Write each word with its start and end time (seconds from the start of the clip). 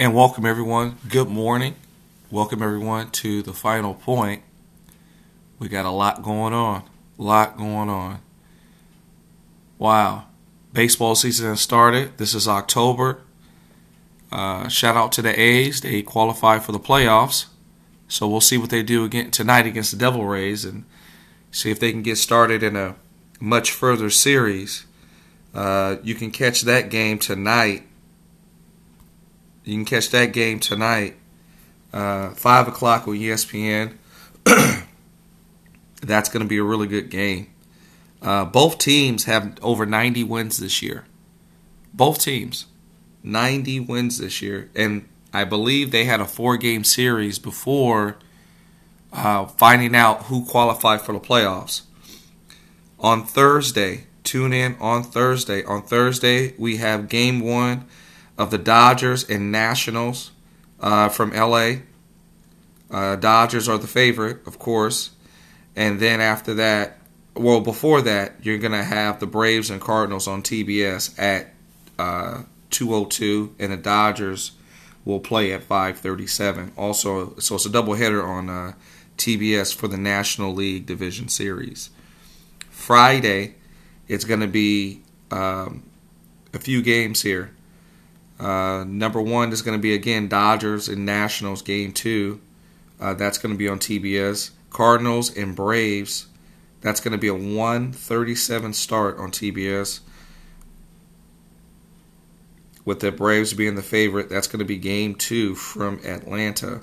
And 0.00 0.14
welcome 0.14 0.46
everyone. 0.46 0.96
Good 1.10 1.28
morning. 1.28 1.74
Welcome 2.30 2.62
everyone 2.62 3.10
to 3.10 3.42
the 3.42 3.52
final 3.52 3.92
point. 3.92 4.42
We 5.58 5.68
got 5.68 5.84
a 5.84 5.90
lot 5.90 6.22
going 6.22 6.54
on. 6.54 6.84
A 7.18 7.22
lot 7.22 7.58
going 7.58 7.90
on. 7.90 8.22
Wow. 9.76 10.24
Baseball 10.72 11.14
season 11.16 11.50
has 11.50 11.60
started. 11.60 12.16
This 12.16 12.32
is 12.32 12.48
October. 12.48 13.20
Uh, 14.32 14.68
shout 14.68 14.96
out 14.96 15.12
to 15.12 15.20
the 15.20 15.38
A's. 15.38 15.82
They 15.82 16.00
qualified 16.00 16.62
for 16.64 16.72
the 16.72 16.80
playoffs. 16.80 17.48
So 18.08 18.26
we'll 18.26 18.40
see 18.40 18.56
what 18.56 18.70
they 18.70 18.82
do 18.82 19.04
again 19.04 19.30
tonight 19.30 19.66
against 19.66 19.90
the 19.90 19.98
Devil 19.98 20.24
Rays 20.24 20.64
and 20.64 20.86
see 21.50 21.70
if 21.70 21.78
they 21.78 21.92
can 21.92 22.00
get 22.00 22.16
started 22.16 22.62
in 22.62 22.74
a 22.74 22.96
much 23.38 23.70
further 23.70 24.08
series. 24.08 24.86
Uh, 25.52 25.96
you 26.02 26.14
can 26.14 26.30
catch 26.30 26.62
that 26.62 26.88
game 26.88 27.18
tonight 27.18 27.82
you 29.70 29.76
can 29.76 29.84
catch 29.84 30.10
that 30.10 30.32
game 30.32 30.58
tonight, 30.58 31.14
uh, 31.92 32.30
5 32.30 32.68
o'clock 32.68 33.06
on 33.06 33.14
ESPN. 33.14 33.94
That's 36.02 36.28
going 36.28 36.42
to 36.42 36.48
be 36.48 36.58
a 36.58 36.64
really 36.64 36.88
good 36.88 37.08
game. 37.08 37.46
Uh, 38.20 38.44
both 38.44 38.78
teams 38.78 39.24
have 39.24 39.56
over 39.62 39.86
90 39.86 40.24
wins 40.24 40.58
this 40.58 40.82
year. 40.82 41.04
Both 41.94 42.20
teams, 42.20 42.66
90 43.22 43.80
wins 43.80 44.18
this 44.18 44.42
year. 44.42 44.70
And 44.74 45.08
I 45.32 45.44
believe 45.44 45.92
they 45.92 46.04
had 46.04 46.20
a 46.20 46.26
four 46.26 46.56
game 46.56 46.82
series 46.82 47.38
before 47.38 48.16
uh, 49.12 49.46
finding 49.46 49.94
out 49.94 50.24
who 50.24 50.44
qualified 50.44 51.00
for 51.00 51.12
the 51.12 51.20
playoffs. 51.20 51.82
On 52.98 53.24
Thursday, 53.24 54.06
tune 54.24 54.52
in 54.52 54.74
on 54.80 55.04
Thursday. 55.04 55.62
On 55.62 55.80
Thursday, 55.80 56.54
we 56.58 56.78
have 56.78 57.08
game 57.08 57.38
one 57.40 57.86
of 58.40 58.50
the 58.50 58.56
Dodgers 58.56 59.28
and 59.28 59.52
Nationals 59.52 60.30
uh, 60.80 61.10
from 61.10 61.30
LA. 61.32 61.72
Uh, 62.90 63.16
Dodgers 63.16 63.68
are 63.68 63.76
the 63.76 63.86
favorite, 63.86 64.46
of 64.46 64.58
course. 64.58 65.10
And 65.76 66.00
then 66.00 66.22
after 66.22 66.54
that, 66.54 66.96
well, 67.34 67.60
before 67.60 68.00
that, 68.00 68.36
you're 68.42 68.56
going 68.56 68.72
to 68.72 68.82
have 68.82 69.20
the 69.20 69.26
Braves 69.26 69.68
and 69.68 69.78
Cardinals 69.78 70.26
on 70.26 70.42
TBS 70.42 71.18
at 71.18 71.52
uh, 71.98 72.44
202, 72.70 73.56
and 73.58 73.72
the 73.72 73.76
Dodgers 73.76 74.52
will 75.04 75.20
play 75.20 75.52
at 75.52 75.62
537. 75.62 76.72
Also, 76.78 77.36
so 77.36 77.56
it's 77.56 77.66
a 77.66 77.68
doubleheader 77.68 78.24
on 78.24 78.48
uh, 78.48 78.72
TBS 79.18 79.74
for 79.74 79.86
the 79.86 79.98
National 79.98 80.54
League 80.54 80.86
Division 80.86 81.28
Series. 81.28 81.90
Friday, 82.70 83.56
it's 84.08 84.24
going 84.24 84.40
to 84.40 84.48
be 84.48 85.02
um, 85.30 85.82
a 86.54 86.58
few 86.58 86.80
games 86.80 87.20
here. 87.20 87.50
Uh, 88.40 88.84
number 88.86 89.20
one 89.20 89.52
is 89.52 89.60
going 89.60 89.76
to 89.76 89.82
be 89.82 89.92
again 89.92 90.26
Dodgers 90.26 90.88
and 90.88 91.04
Nationals 91.04 91.60
game 91.60 91.92
two. 91.92 92.40
Uh, 92.98 93.14
that's 93.14 93.38
going 93.38 93.54
to 93.54 93.58
be 93.58 93.68
on 93.68 93.78
TBS. 93.78 94.50
Cardinals 94.70 95.36
and 95.36 95.54
Braves. 95.54 96.26
That's 96.80 97.00
going 97.00 97.12
to 97.12 97.18
be 97.18 97.28
a 97.28 97.34
137 97.34 98.72
start 98.72 99.18
on 99.18 99.30
TBS. 99.30 100.00
With 102.84 103.00
the 103.00 103.12
Braves 103.12 103.52
being 103.52 103.74
the 103.74 103.82
favorite, 103.82 104.30
that's 104.30 104.46
going 104.46 104.60
to 104.60 104.64
be 104.64 104.78
game 104.78 105.14
two 105.14 105.54
from 105.54 106.00
Atlanta. 106.04 106.80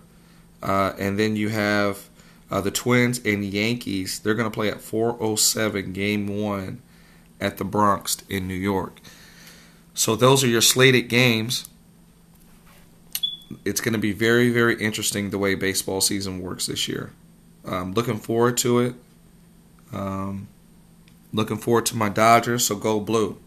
Uh, 0.62 0.94
and 1.00 1.18
then 1.18 1.36
you 1.36 1.50
have 1.50 2.08
uh, 2.52 2.62
the 2.62 2.72
Twins 2.72 3.20
and 3.26 3.44
Yankees. 3.44 4.20
They're 4.20 4.36
going 4.36 4.50
to 4.50 4.54
play 4.54 4.70
at 4.70 4.82
407 4.82 5.94
game 5.94 6.28
one 6.28 6.82
at 7.42 7.58
the 7.58 7.66
Bronx 7.66 8.18
in 8.30 8.48
New 8.48 8.54
York. 8.54 9.00
So 9.98 10.16
those 10.16 10.44
are 10.44 10.48
your 10.48 10.62
slated 10.62 11.10
games. 11.10 11.68
It's 13.66 13.82
going 13.82 13.94
to 13.94 14.00
be 14.00 14.12
very, 14.12 14.52
very 14.52 14.80
interesting 14.80 15.32
the 15.32 15.40
way 15.40 15.56
baseball 15.56 16.02
season 16.02 16.40
works 16.40 16.68
this 16.68 16.88
year. 16.88 17.14
I'm 17.66 17.94
looking 17.94 18.20
forward 18.20 18.58
to 18.58 18.80
it. 18.80 18.94
Um, 19.92 20.50
looking 21.34 21.58
forward 21.58 21.88
to 21.88 21.98
my 21.98 22.10
Dodgers, 22.10 22.68
so 22.68 22.76
go 22.76 23.00
blue. 23.00 23.38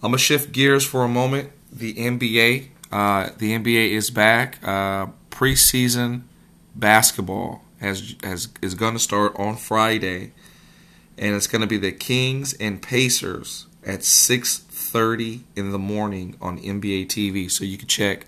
I'm 0.00 0.12
gonna 0.12 0.18
shift 0.18 0.52
gears 0.52 0.86
for 0.86 1.02
a 1.02 1.08
moment. 1.08 1.50
The 1.72 1.94
NBA, 1.94 2.68
uh, 2.92 3.30
the 3.36 3.58
NBA 3.58 3.90
is 3.90 4.10
back. 4.10 4.58
Uh, 4.62 5.08
preseason 5.30 6.22
basketball 6.76 7.64
has 7.80 8.14
has 8.22 8.48
is 8.62 8.74
going 8.74 8.92
to 8.92 9.00
start 9.00 9.32
on 9.36 9.56
Friday, 9.56 10.32
and 11.18 11.34
it's 11.34 11.48
going 11.48 11.62
to 11.62 11.66
be 11.66 11.76
the 11.76 11.92
Kings 11.92 12.54
and 12.54 12.80
Pacers 12.80 13.66
at 13.84 14.04
six 14.04 14.58
6:30 14.92 15.40
in 15.56 15.72
the 15.72 15.78
morning 15.78 16.36
on 16.40 16.58
NBA 16.58 17.06
TV, 17.06 17.50
so 17.50 17.64
you 17.64 17.78
can 17.78 17.88
check 17.88 18.26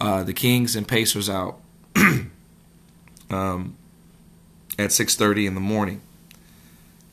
uh, 0.00 0.22
the 0.22 0.32
Kings 0.32 0.76
and 0.76 0.86
Pacers 0.86 1.28
out 1.28 1.60
um, 3.30 3.76
at 4.78 4.90
6:30 4.90 5.46
in 5.46 5.54
the 5.54 5.60
morning, 5.60 6.00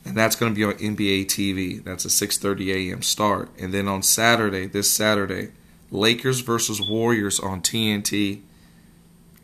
and 0.04 0.16
that's 0.16 0.36
going 0.36 0.52
to 0.52 0.56
be 0.56 0.64
on 0.64 0.74
NBA 0.74 1.26
TV. 1.26 1.82
That's 1.82 2.04
a 2.04 2.08
6:30 2.08 2.90
a.m. 2.90 3.02
start, 3.02 3.50
and 3.58 3.72
then 3.72 3.88
on 3.88 4.02
Saturday, 4.02 4.66
this 4.66 4.90
Saturday, 4.90 5.50
Lakers 5.90 6.40
versus 6.40 6.80
Warriors 6.80 7.40
on 7.40 7.60
TNT. 7.60 8.40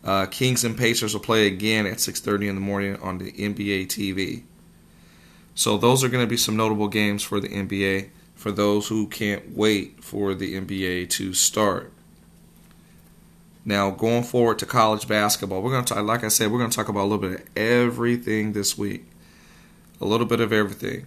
Uh, 0.05 0.27
Kings 0.27 0.65
and 0.65 0.77
Pacers 0.77 1.15
will 1.15 1.21
play 1.21 1.47
again 1.47 1.87
at 1.87 1.99
6:30 1.99 2.49
in 2.49 2.55
the 2.56 2.61
morning 2.61 2.97
on 2.97 3.19
the 3.19 3.31
NBA 3.33 3.87
TV. 3.87 4.43
So 5.55 5.77
those 5.77 6.03
are 6.03 6.09
going 6.09 6.25
to 6.25 6.31
be 6.31 6.39
some 6.39 6.56
notable 6.56 6.89
games 6.89 7.22
for 7.22 7.39
the 7.39 7.49
NBA 7.49 8.09
for 8.42 8.53
those 8.53 8.88
who 8.88 9.06
can't 9.06 9.56
wait 9.56 10.03
for 10.03 10.34
the 10.34 10.60
NBA 10.60 11.08
to 11.10 11.32
start. 11.32 11.92
Now, 13.64 13.91
going 13.91 14.25
forward 14.25 14.58
to 14.58 14.66
college 14.66 15.06
basketball, 15.06 15.62
we're 15.62 15.70
going 15.70 15.84
to 15.84 15.94
talk, 15.94 16.04
like 16.04 16.25
I 16.25 16.28
said, 16.28 16.50
we're 16.50 16.58
going 16.58 16.70
to 16.70 16.76
talk 16.76 16.88
about 16.88 17.03
a 17.03 17.08
little 17.08 17.19
bit 17.19 17.41
of 17.41 17.56
everything 17.56 18.53
this 18.53 18.76
week. 18.76 19.04
A 20.00 20.04
little 20.04 20.26
bit 20.26 20.41
of 20.41 20.53
everything. 20.53 21.06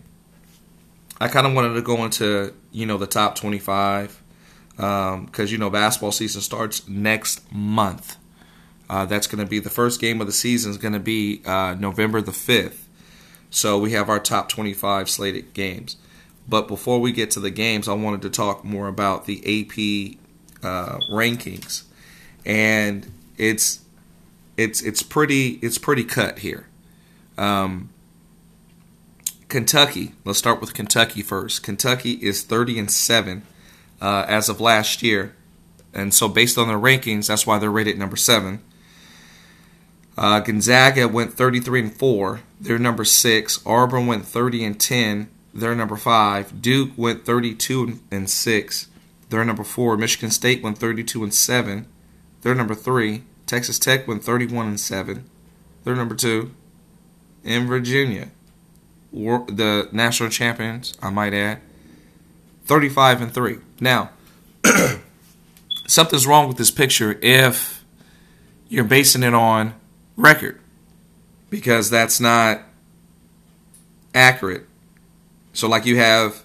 I 1.20 1.28
kind 1.28 1.46
of 1.46 1.54
wanted 1.54 1.74
to 1.74 1.82
go 1.82 2.06
into, 2.06 2.54
you 2.72 2.86
know, 2.86 2.98
the 2.98 3.08
top 3.08 3.36
25 3.36 4.22
because, 4.78 5.20
um, 5.40 5.48
you 5.48 5.58
know, 5.58 5.70
basketball 5.70 6.14
season 6.14 6.40
starts 6.40 6.88
next 6.88 7.52
month. 7.52 8.16
Uh, 8.90 9.06
that's 9.06 9.28
going 9.28 9.44
to 9.44 9.50
be 9.50 9.60
the 9.60 9.70
first 9.70 10.00
game 10.00 10.22
of 10.22 10.28
the 10.28 10.34
season 10.34 10.72
is 10.72 10.78
going 10.78 10.94
to 10.94 11.00
be 11.00 11.42
uh, 11.46 11.76
November 11.78 12.22
the 12.22 12.32
5th. 12.32 12.84
So 13.50 13.78
we 13.78 13.92
have 13.92 14.10
our 14.10 14.20
top 14.20 14.48
25 14.48 15.10
slated 15.10 15.54
games. 15.54 15.98
But 16.48 16.68
before 16.68 17.00
we 17.00 17.12
get 17.12 17.32
to 17.32 17.40
the 17.40 17.50
games, 17.50 17.88
I 17.88 17.94
wanted 17.94 18.22
to 18.24 18.30
talk 18.30 18.64
more 18.64 18.88
about 18.88 19.26
the 19.26 19.40
AP 19.40 20.18
uh, 20.64 21.00
rankings, 21.10 21.84
and 22.46 23.12
it's 23.38 23.80
it's 24.58 24.82
it's 24.82 25.02
pretty 25.02 25.60
it's 25.62 25.78
pretty 25.78 26.04
cut 26.04 26.40
here. 26.40 26.68
Um, 27.38 27.90
Kentucky. 29.50 30.14
Let's 30.24 30.40
start 30.40 30.62
with 30.62 30.74
Kentucky 30.74 31.22
first. 31.22 31.64
Kentucky 31.64 32.12
is 32.14 32.44
thirty 32.44 32.78
and 32.78 32.92
seven 32.92 33.44
uh, 34.00 34.26
as 34.28 34.48
of 34.48 34.62
last 34.62 35.02
year, 35.02 35.36
and 35.94 36.14
so 36.14 36.28
based 36.28 36.58
on 36.58 36.68
their 36.68 36.78
rankings, 36.78 37.28
that's 37.28 37.48
why 37.48 37.58
they're 37.58 37.72
rated 37.72 37.98
number 37.98 38.18
seven. 38.18 38.62
Uh, 40.18 40.40
Gonzaga 40.40 41.08
went 41.08 41.34
33 41.34 41.80
and 41.82 41.94
4. 41.94 42.40
They're 42.62 42.80
number 42.80 43.04
6. 43.04 43.60
Auburn 43.66 44.08
went 44.08 44.26
30 44.26 44.64
and 44.64 44.80
10. 44.80 45.30
They're 45.56 45.74
number 45.74 45.96
five. 45.96 46.62
Duke 46.62 46.92
went 46.98 47.26
32 47.26 48.00
and 48.12 48.30
six. 48.30 48.90
They're 49.30 49.46
number 49.46 49.64
four. 49.64 49.96
Michigan 49.96 50.30
State 50.30 50.62
went 50.62 50.78
32 50.78 51.24
and 51.24 51.34
seven. 51.34 51.88
They're 52.42 52.54
number 52.54 52.76
three. 52.76 53.24
Texas 53.46 53.80
Tech 53.80 54.06
went 54.08 54.24
31 54.24 54.68
and 54.68 54.80
seven. 54.80 55.30
They're 55.84 55.96
number 55.96 56.16
two. 56.16 56.52
In 57.44 57.68
Virginia, 57.68 58.32
the 59.14 59.88
national 59.92 60.30
champions, 60.30 60.94
I 61.02 61.10
might 61.10 61.34
add, 61.34 61.62
35 62.66 63.22
and 63.22 63.34
three. 63.34 63.60
Now, 63.80 64.10
something's 65.88 66.28
wrong 66.28 66.48
with 66.48 66.58
this 66.58 66.72
picture 66.72 67.18
if 67.22 67.86
you're 68.68 68.84
basing 68.84 69.24
it 69.24 69.34
on 69.34 69.76
record 70.18 70.60
because 71.50 71.90
that's 71.90 72.20
not 72.20 72.62
accurate 74.14 74.66
so 75.56 75.68
like 75.68 75.86
you 75.86 75.98
have 75.98 76.44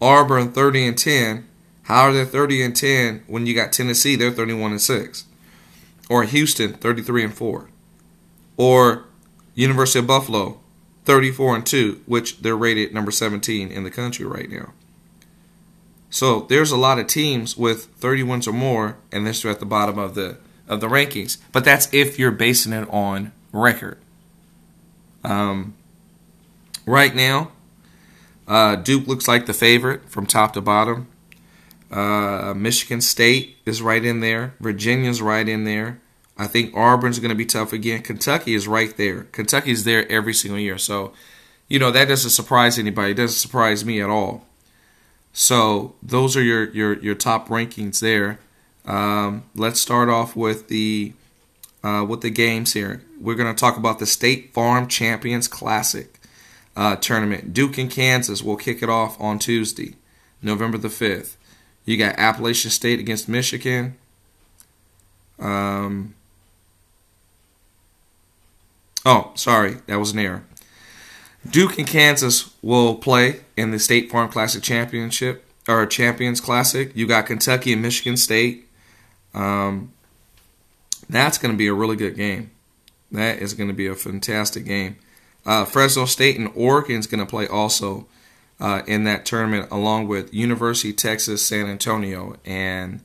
Auburn 0.00 0.52
30 0.52 0.88
and 0.88 0.98
10. 0.98 1.46
How 1.82 2.02
are 2.02 2.12
they 2.12 2.24
30 2.24 2.62
and 2.62 2.76
10 2.76 3.24
when 3.26 3.46
you 3.46 3.54
got 3.54 3.72
Tennessee? 3.72 4.16
They're 4.16 4.30
31 4.30 4.72
and 4.72 4.80
6. 4.80 5.24
Or 6.10 6.24
Houston 6.24 6.72
33 6.74 7.24
and 7.24 7.34
4. 7.34 7.68
Or 8.56 9.04
University 9.54 9.98
of 9.98 10.06
Buffalo 10.06 10.60
34 11.04 11.56
and 11.56 11.66
2, 11.66 12.02
which 12.06 12.40
they're 12.40 12.56
rated 12.56 12.92
number 12.92 13.10
17 13.10 13.70
in 13.70 13.84
the 13.84 13.90
country 13.90 14.26
right 14.26 14.50
now. 14.50 14.72
So 16.10 16.40
there's 16.42 16.70
a 16.70 16.76
lot 16.76 16.98
of 16.98 17.06
teams 17.06 17.56
with 17.56 17.86
30 17.96 18.22
wins 18.22 18.48
or 18.48 18.52
more, 18.52 18.96
and 19.12 19.26
they're 19.26 19.34
still 19.34 19.50
at 19.50 19.60
the 19.60 19.66
bottom 19.66 19.98
of 19.98 20.14
the 20.14 20.38
of 20.66 20.80
the 20.80 20.86
rankings. 20.86 21.38
But 21.52 21.64
that's 21.64 21.92
if 21.92 22.18
you're 22.18 22.30
basing 22.30 22.72
it 22.72 22.88
on 22.90 23.32
record. 23.52 23.98
Um, 25.24 25.74
right 26.86 27.14
now, 27.14 27.52
uh, 28.48 28.76
Duke 28.76 29.06
looks 29.06 29.28
like 29.28 29.46
the 29.46 29.52
favorite 29.52 30.08
from 30.08 30.26
top 30.26 30.54
to 30.54 30.60
bottom. 30.60 31.06
Uh, 31.90 32.54
Michigan 32.56 33.00
State 33.00 33.58
is 33.66 33.80
right 33.82 34.04
in 34.04 34.20
there. 34.20 34.54
Virginia's 34.58 35.22
right 35.22 35.46
in 35.46 35.64
there. 35.64 36.00
I 36.36 36.46
think 36.46 36.74
Auburn's 36.74 37.18
going 37.18 37.30
to 37.30 37.34
be 37.34 37.44
tough 37.44 37.72
again. 37.72 38.02
Kentucky 38.02 38.54
is 38.54 38.66
right 38.66 38.96
there. 38.96 39.24
Kentucky's 39.32 39.84
there 39.84 40.10
every 40.10 40.32
single 40.32 40.58
year. 40.58 40.78
So, 40.78 41.12
you 41.68 41.78
know, 41.78 41.90
that 41.90 42.08
doesn't 42.08 42.30
surprise 42.30 42.78
anybody. 42.78 43.10
It 43.10 43.16
doesn't 43.16 43.38
surprise 43.38 43.84
me 43.84 44.00
at 44.00 44.08
all. 44.08 44.46
So, 45.32 45.94
those 46.02 46.36
are 46.36 46.42
your, 46.42 46.70
your, 46.70 46.98
your 47.00 47.14
top 47.14 47.48
rankings 47.48 48.00
there. 48.00 48.38
Um, 48.86 49.44
let's 49.54 49.80
start 49.80 50.08
off 50.08 50.34
with 50.34 50.68
the 50.68 51.12
uh, 51.84 52.04
with 52.08 52.22
the 52.22 52.30
games 52.30 52.72
here. 52.72 53.02
We're 53.20 53.36
going 53.36 53.54
to 53.54 53.58
talk 53.58 53.76
about 53.76 53.98
the 53.98 54.06
State 54.06 54.52
Farm 54.52 54.88
Champions 54.88 55.46
Classic 55.46 56.17
uh, 56.78 56.94
tournament. 56.94 57.52
Duke 57.52 57.76
and 57.76 57.90
Kansas 57.90 58.40
will 58.40 58.56
kick 58.56 58.82
it 58.82 58.88
off 58.88 59.20
on 59.20 59.40
Tuesday, 59.40 59.96
November 60.40 60.78
the 60.78 60.88
5th. 60.88 61.34
You 61.84 61.96
got 61.96 62.16
Appalachian 62.16 62.70
State 62.70 63.00
against 63.00 63.28
Michigan. 63.28 63.96
Um, 65.40 66.14
oh, 69.04 69.32
sorry, 69.34 69.78
that 69.86 69.98
was 69.98 70.12
an 70.12 70.20
error. 70.20 70.44
Duke 71.50 71.78
and 71.78 71.86
Kansas 71.86 72.54
will 72.62 72.94
play 72.94 73.40
in 73.56 73.72
the 73.72 73.80
State 73.80 74.10
Farm 74.10 74.28
Classic 74.28 74.62
Championship 74.62 75.44
or 75.66 75.84
Champions 75.84 76.40
Classic. 76.40 76.92
You 76.94 77.08
got 77.08 77.26
Kentucky 77.26 77.72
and 77.72 77.82
Michigan 77.82 78.16
State. 78.16 78.68
Um, 79.34 79.92
that's 81.10 81.38
going 81.38 81.52
to 81.52 81.58
be 81.58 81.66
a 81.66 81.74
really 81.74 81.96
good 81.96 82.16
game. 82.16 82.52
That 83.10 83.38
is 83.38 83.54
going 83.54 83.68
to 83.68 83.74
be 83.74 83.86
a 83.88 83.94
fantastic 83.96 84.64
game. 84.64 84.96
Uh, 85.48 85.64
Fresno 85.64 86.04
State 86.04 86.38
and 86.38 86.50
Oregon 86.54 86.96
is 86.96 87.06
going 87.06 87.24
to 87.24 87.26
play 87.26 87.48
also 87.48 88.06
uh, 88.60 88.82
in 88.86 89.04
that 89.04 89.24
tournament, 89.24 89.66
along 89.70 90.06
with 90.06 90.34
University 90.34 90.92
Texas 90.92 91.46
San 91.46 91.66
Antonio 91.66 92.36
and 92.44 93.00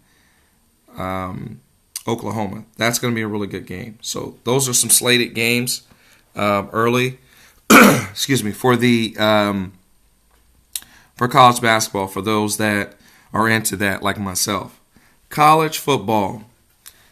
um, 0.98 1.62
Oklahoma. 2.06 2.66
That's 2.76 3.00
going 3.00 3.14
to 3.14 3.16
be 3.16 3.22
a 3.22 3.30
really 3.30 3.48
good 3.48 3.66
game. 3.66 3.98
So 4.02 4.36
those 4.44 4.68
are 4.68 4.74
some 4.74 4.90
slated 4.90 5.34
games 5.34 5.84
uh, 6.36 6.68
early. 6.74 7.20
excuse 7.72 8.44
me 8.44 8.52
for 8.52 8.76
the 8.76 9.16
um, 9.18 9.72
for 11.16 11.30
college 11.30 11.62
basketball 11.62 12.08
for 12.08 12.22
those 12.22 12.58
that 12.58 12.96
are 13.32 13.48
into 13.48 13.78
that 13.78 14.04
like 14.04 14.20
myself. 14.20 14.82
College 15.30 15.78
football. 15.78 16.44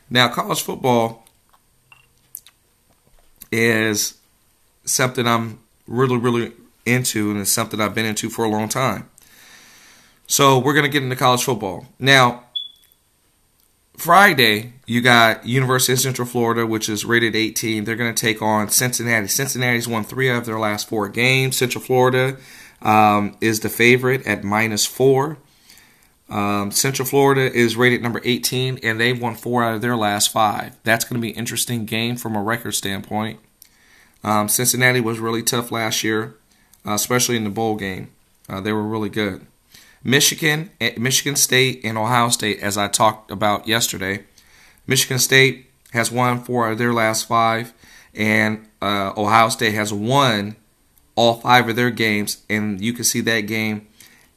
Now, 0.10 0.28
college 0.28 0.62
football 0.62 1.26
is 3.50 4.16
something 4.86 5.28
I'm 5.28 5.60
really, 5.88 6.18
really 6.18 6.54
into, 6.86 7.32
and 7.32 7.40
it's 7.40 7.52
something 7.52 7.80
I've 7.80 7.96
been 7.96 8.06
into 8.06 8.30
for 8.30 8.46
a 8.46 8.50
long 8.50 8.70
time. 8.70 9.10
So, 10.28 10.60
we're 10.60 10.74
going 10.74 10.86
to 10.86 10.90
get 10.90 11.04
into 11.04 11.16
college 11.16 11.44
football. 11.44 11.88
Now, 12.00 12.46
Friday, 14.02 14.74
you 14.88 15.02
got 15.02 15.46
University 15.46 15.94
of 15.94 16.00
Central 16.00 16.28
Florida, 16.28 16.66
which 16.66 16.90
is 16.90 17.06
rated 17.06 17.36
18. 17.36 17.84
They're 17.84 17.96
going 17.96 18.14
to 18.14 18.20
take 18.20 18.42
on 18.42 18.70
Cincinnati. 18.70 19.28
Cincinnati's 19.28 19.88
won 19.88 20.04
three 20.04 20.28
of 20.28 20.46
their 20.46 20.58
last 20.58 20.90
four 20.90 21.08
games. 21.08 21.58
Central 21.58 21.84
Florida 21.84 22.38
um, 22.82 23.38
is 23.42 23.60
the 23.60 23.70
favorite 23.70 24.26
at 24.26 24.44
minus 24.44 24.88
four. 24.88 25.38
Um, 26.30 26.72
Central 26.72 27.08
Florida 27.08 27.42
is 27.42 27.76
rated 27.76 28.02
number 28.02 28.22
18, 28.24 28.80
and 28.82 29.00
they've 29.00 29.22
won 29.22 29.36
four 29.36 29.64
out 29.64 29.76
of 29.76 29.82
their 29.82 29.96
last 29.96 30.32
five. 30.32 30.76
That's 30.84 31.06
going 31.06 31.22
to 31.22 31.26
be 31.26 31.34
an 31.34 31.38
interesting 31.38 31.86
game 31.86 32.16
from 32.16 32.36
a 32.36 32.42
record 32.42 32.72
standpoint. 32.72 33.40
Um, 34.24 34.48
Cincinnati 34.48 35.02
was 35.02 35.20
really 35.20 35.44
tough 35.44 35.72
last 35.72 36.04
year, 36.04 36.36
uh, 36.86 36.94
especially 36.94 37.38
in 37.38 37.44
the 37.44 37.50
bowl 37.50 37.76
game. 37.76 38.10
Uh, 38.48 38.62
they 38.62 38.72
were 38.74 38.84
really 38.84 39.10
good. 39.10 39.46
Michigan, 40.04 40.72
eh, 40.80 40.94
Michigan 40.98 41.36
State, 41.36 41.82
and 41.84 41.98
Ohio 41.98 42.30
State, 42.30 42.60
as 42.60 42.78
I 42.78 42.88
talked 42.88 43.32
about 43.32 43.68
yesterday. 43.68 44.24
Michigan 44.88 45.20
State 45.20 45.70
has 45.92 46.12
won 46.12 46.44
four 46.44 46.70
of 46.70 46.78
their 46.78 46.94
last 46.94 47.28
five, 47.28 47.74
and 48.14 48.68
uh, 48.82 49.14
Ohio 49.16 49.50
State 49.50 49.74
has 49.74 49.94
won 49.94 50.56
all 51.16 51.36
five 51.36 51.70
of 51.70 51.76
their 51.76 51.92
games, 51.92 52.44
and 52.50 52.82
you 52.82 52.94
can 52.94 53.04
see 53.04 53.22
that 53.22 53.42
game 53.42 53.88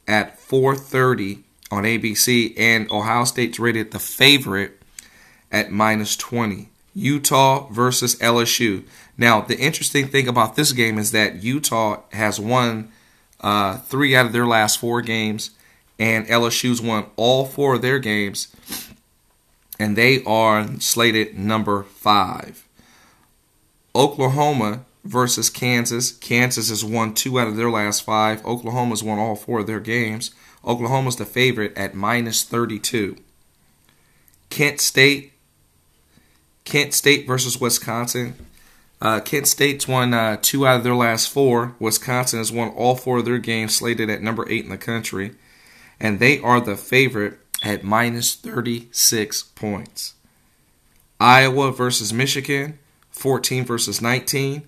at 0.07 0.39
4:30 0.39 1.43
on 1.71 1.83
ABC, 1.83 2.53
and 2.57 2.89
Ohio 2.91 3.23
State's 3.25 3.59
rated 3.59 3.91
the 3.91 3.99
favorite 3.99 4.81
at 5.51 5.71
minus 5.71 6.15
20. 6.15 6.69
Utah 6.93 7.67
versus 7.71 8.15
LSU. 8.15 8.83
Now, 9.17 9.41
the 9.41 9.57
interesting 9.57 10.07
thing 10.07 10.27
about 10.27 10.55
this 10.55 10.71
game 10.71 10.97
is 10.97 11.11
that 11.11 11.43
Utah 11.43 12.01
has 12.11 12.39
won 12.39 12.91
uh, 13.41 13.77
three 13.77 14.15
out 14.15 14.25
of 14.25 14.33
their 14.33 14.45
last 14.45 14.79
four 14.79 15.01
games, 15.01 15.51
and 15.97 16.27
LSU's 16.27 16.81
won 16.81 17.05
all 17.15 17.45
four 17.45 17.75
of 17.75 17.81
their 17.81 17.99
games, 17.99 18.53
and 19.79 19.95
they 19.95 20.23
are 20.25 20.67
slated 20.79 21.37
number 21.37 21.83
five. 21.83 22.65
Oklahoma 23.95 24.83
versus 25.05 25.49
Kansas. 25.49 26.11
Kansas 26.11 26.69
has 26.69 26.83
won 26.83 27.13
two 27.13 27.39
out 27.39 27.47
of 27.47 27.55
their 27.55 27.69
last 27.69 28.03
five. 28.03 28.45
Oklahoma's 28.45 29.03
won 29.03 29.19
all 29.19 29.35
four 29.35 29.59
of 29.59 29.67
their 29.67 29.79
games. 29.79 30.31
Oklahoma's 30.65 31.15
the 31.15 31.25
favorite 31.25 31.77
at 31.77 31.93
minus 31.93 32.43
32. 32.43 33.15
Kent 34.49 34.81
State. 34.81 35.33
Kent 36.65 36.93
State 36.93 37.27
versus 37.27 37.61
Wisconsin. 37.61 38.33
Uh, 39.01 39.19
Kent 39.19 39.47
State's 39.47 39.87
won 39.87 40.13
uh, 40.13 40.37
two 40.41 40.65
out 40.65 40.77
of 40.77 40.83
their 40.83 40.95
last 40.95 41.29
four. 41.29 41.75
Wisconsin 41.79 42.39
has 42.39 42.51
won 42.51 42.69
all 42.69 42.95
four 42.95 43.19
of 43.19 43.25
their 43.25 43.37
games, 43.37 43.75
slated 43.75 44.09
at 44.09 44.21
number 44.21 44.49
eight 44.49 44.63
in 44.63 44.71
the 44.71 44.77
country. 44.77 45.31
And 45.99 46.19
they 46.19 46.39
are 46.39 46.59
the 46.59 46.75
favorite 46.75 47.39
at 47.63 47.83
minus 47.83 48.35
36 48.35 49.43
points. 49.43 50.13
Iowa 51.19 51.71
versus 51.71 52.11
Michigan, 52.11 52.79
14 53.11 53.65
versus 53.65 54.01
19. 54.01 54.67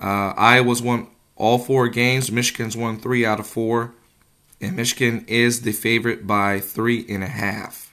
Uh, 0.00 0.04
Iowa's 0.36 0.82
won 0.82 1.08
all 1.36 1.58
four 1.58 1.88
games. 1.88 2.30
Michigan's 2.30 2.76
won 2.76 2.98
three 2.98 3.24
out 3.24 3.40
of 3.40 3.46
four 3.46 3.94
and 4.60 4.76
Michigan 4.76 5.24
is 5.28 5.62
the 5.62 5.72
favorite 5.72 6.26
by 6.26 6.60
three 6.60 7.04
and 7.08 7.22
a 7.22 7.28
half. 7.28 7.85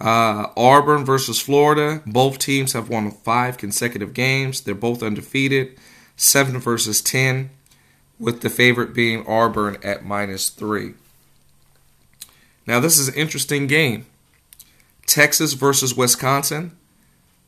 Uh, 0.00 0.48
Auburn 0.56 1.04
versus 1.04 1.40
Florida. 1.40 2.02
Both 2.06 2.38
teams 2.38 2.72
have 2.72 2.88
won 2.88 3.10
five 3.10 3.56
consecutive 3.56 4.12
games. 4.12 4.60
They're 4.60 4.74
both 4.74 5.02
undefeated. 5.02 5.78
Seven 6.16 6.58
versus 6.58 7.00
ten, 7.00 7.50
with 8.20 8.40
the 8.42 8.50
favorite 8.50 8.94
being 8.94 9.26
Auburn 9.26 9.78
at 9.82 10.04
minus 10.04 10.48
three. 10.48 10.94
Now 12.66 12.80
this 12.80 12.98
is 12.98 13.08
an 13.08 13.14
interesting 13.14 13.66
game. 13.66 14.06
Texas 15.06 15.54
versus 15.54 15.96
Wisconsin. 15.96 16.76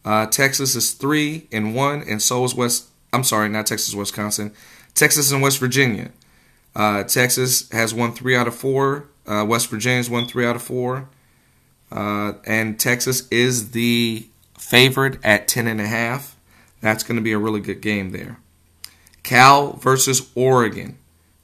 Uh, 0.05 0.26
Texas 0.26 0.75
is 0.75 0.93
three 0.93 1.49
and 1.50 1.75
one, 1.75 2.03
and 2.03 2.23
so 2.23 2.45
is 2.45 2.55
West. 2.55 2.87
I'm 3.12 3.25
sorry, 3.25 3.49
not 3.49 3.67
Texas, 3.67 3.95
Wisconsin. 3.95 4.53
Texas 4.95 5.33
and 5.33 5.43
West 5.43 5.59
Virginia. 5.59 6.11
Uh, 6.75 7.03
Texas 7.05 7.71
has 7.71 7.95
won 7.95 8.12
three 8.12 8.37
out 8.37 8.47
of 8.47 8.55
four. 8.55 9.09
Uh, 9.26 9.45
West 9.49 9.69
Virginia's 9.69 10.11
won 10.11 10.26
three 10.26 10.47
out 10.47 10.57
of 10.57 10.62
four. 10.62 11.09
Uh, 11.90 12.35
and 12.45 12.78
Texas 12.78 13.28
is 13.31 13.71
the 13.71 14.26
favorite 14.59 15.19
at 15.25 15.49
ten 15.49 15.66
and 15.66 15.81
a 15.81 15.87
half. 15.87 16.37
That's 16.81 17.02
going 17.02 17.16
to 17.16 17.23
be 17.23 17.33
a 17.33 17.38
really 17.38 17.61
good 17.61 17.81
game 17.81 18.11
there. 18.11 18.38
Cal 19.23 19.73
versus 19.73 20.31
Oregon. 20.35 20.99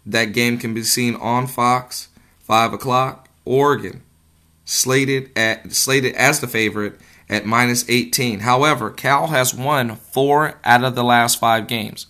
That 0.05 0.27
game 0.27 0.59
can 0.59 0.75
be 0.75 0.83
seen 0.83 1.15
on 1.17 1.47
Fox, 1.47 2.09
five 2.41 2.73
o'clock. 2.73 3.29
Oregon 3.45 4.03
slated 4.65 5.31
at 5.37 5.73
slated 5.73 6.15
as 6.15 6.41
the 6.41 6.47
favorite 6.47 6.99
at 7.29 7.47
minus 7.47 7.89
18. 7.89 8.41
However, 8.41 8.91
Cal 8.91 9.29
has 9.29 9.55
won 9.55 9.97
four 9.97 10.59
out 10.65 10.85
of 10.85 10.95
the 10.95 11.05
last 11.05 11.41
five 11.41 11.67
games, 11.67 12.07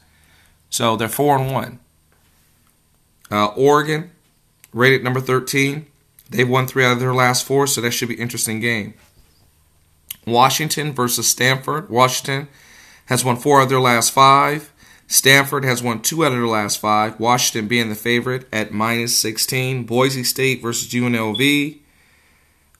so 0.68 0.96
they're 0.96 1.08
four 1.08 1.38
and 1.38 1.52
one. 1.52 1.78
Uh, 3.30 3.46
Oregon, 3.46 4.10
rated 4.72 5.02
number 5.02 5.20
13. 5.20 5.86
They've 6.32 6.48
won 6.48 6.66
three 6.66 6.84
out 6.84 6.92
of 6.92 7.00
their 7.00 7.14
last 7.14 7.46
four, 7.46 7.66
so 7.66 7.80
that 7.80 7.92
should 7.92 8.08
be 8.08 8.14
an 8.14 8.20
interesting 8.20 8.60
game. 8.60 8.94
Washington 10.26 10.92
versus 10.92 11.28
Stanford. 11.28 11.90
Washington 11.90 12.48
has 13.06 13.24
won 13.24 13.36
four 13.36 13.60
out 13.60 13.64
of 13.64 13.68
their 13.68 13.80
last 13.80 14.12
five. 14.12 14.72
Stanford 15.06 15.64
has 15.64 15.82
won 15.82 16.00
two 16.00 16.24
out 16.24 16.32
of 16.32 16.38
their 16.38 16.46
last 16.46 16.78
five. 16.78 17.20
Washington 17.20 17.68
being 17.68 17.90
the 17.90 17.94
favorite 17.94 18.46
at 18.52 18.72
minus 18.72 19.16
16. 19.18 19.84
Boise 19.84 20.24
State 20.24 20.62
versus 20.62 20.88
UNLV. 20.88 21.78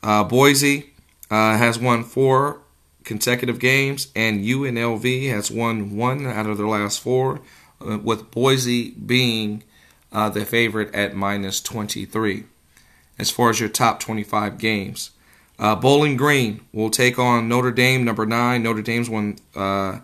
Uh, 0.02 0.24
Boise 0.24 0.90
uh, 1.30 1.58
has 1.58 1.78
won 1.78 2.04
four 2.04 2.60
consecutive 3.04 3.58
games, 3.58 4.08
and 4.16 4.44
UNLV 4.44 5.28
has 5.30 5.50
won 5.50 5.94
one 5.96 6.26
out 6.26 6.46
of 6.46 6.56
their 6.56 6.66
last 6.66 7.00
four, 7.00 7.42
uh, 7.86 7.98
with 7.98 8.30
Boise 8.30 8.92
being 8.92 9.62
uh, 10.10 10.30
the 10.30 10.44
favorite 10.44 10.94
at 10.94 11.14
minus 11.14 11.60
23. 11.60 12.44
As 13.22 13.30
far 13.30 13.50
as 13.50 13.60
your 13.60 13.68
top 13.68 14.00
25 14.00 14.58
games, 14.58 15.12
uh, 15.56 15.76
Bowling 15.76 16.16
Green 16.16 16.60
will 16.72 16.90
take 16.90 17.20
on 17.20 17.48
Notre 17.48 17.70
Dame, 17.70 18.04
number 18.04 18.26
nine. 18.26 18.64
Notre 18.64 18.82
Dame's 18.82 19.08
won. 19.08 19.36
Uh, 19.54 20.00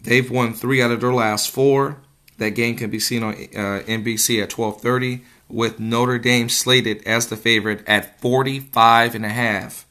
they've 0.00 0.30
won 0.30 0.54
three 0.54 0.80
out 0.80 0.90
of 0.90 1.02
their 1.02 1.12
last 1.12 1.50
four. 1.50 1.98
That 2.38 2.52
game 2.52 2.76
can 2.76 2.88
be 2.88 2.98
seen 2.98 3.22
on 3.22 3.34
uh, 3.34 3.82
NBC 3.86 4.42
at 4.42 4.48
12:30. 4.48 5.20
with 5.50 5.78
Notre 5.78 6.18
Dame 6.18 6.48
slated 6.48 7.06
as 7.06 7.26
the 7.26 7.36
favorite 7.36 7.86
at 7.86 8.18
45 8.22 9.14
and 9.14 9.26
a 9.26 9.28
half. 9.28 9.86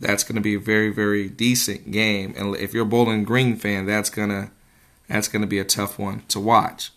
That's 0.00 0.24
going 0.24 0.34
to 0.34 0.40
be 0.40 0.54
a 0.54 0.60
very 0.60 0.90
very 0.90 1.28
decent 1.28 1.92
game 1.92 2.34
and 2.36 2.56
if 2.56 2.74
you're 2.74 2.82
a 2.82 2.86
Bowling 2.86 3.22
Green 3.22 3.54
fan, 3.54 3.86
that's 3.86 4.10
to 4.10 4.50
that's 5.06 5.28
to 5.28 5.46
be 5.46 5.60
a 5.60 5.64
tough 5.64 5.96
one 5.96 6.22
to 6.26 6.40
watch. 6.40 6.90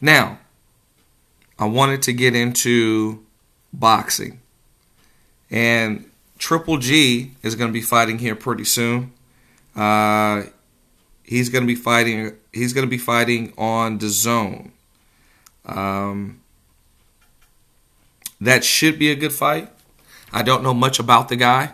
Now, 0.00 0.38
I 1.58 1.66
wanted 1.66 2.02
to 2.02 2.12
get 2.12 2.34
into 2.34 3.24
boxing. 3.72 4.40
And 5.50 6.10
Triple 6.38 6.78
G 6.78 7.32
is 7.42 7.54
going 7.54 7.68
to 7.68 7.72
be 7.72 7.82
fighting 7.82 8.18
here 8.18 8.34
pretty 8.34 8.64
soon. 8.64 9.12
Uh, 9.74 10.44
he's 11.24 11.48
going 11.48 11.62
to 11.62 11.66
be 11.66 11.74
fighting. 11.74 12.32
He's 12.52 12.72
going 12.72 12.86
to 12.86 12.90
be 12.90 12.98
fighting 12.98 13.52
on 13.56 13.98
DAZN. 13.98 14.70
Um, 15.64 16.40
that 18.40 18.64
should 18.64 18.98
be 18.98 19.10
a 19.10 19.14
good 19.14 19.32
fight. 19.32 19.70
I 20.32 20.42
don't 20.42 20.62
know 20.62 20.74
much 20.74 20.98
about 20.98 21.28
the 21.28 21.36
guy. 21.36 21.72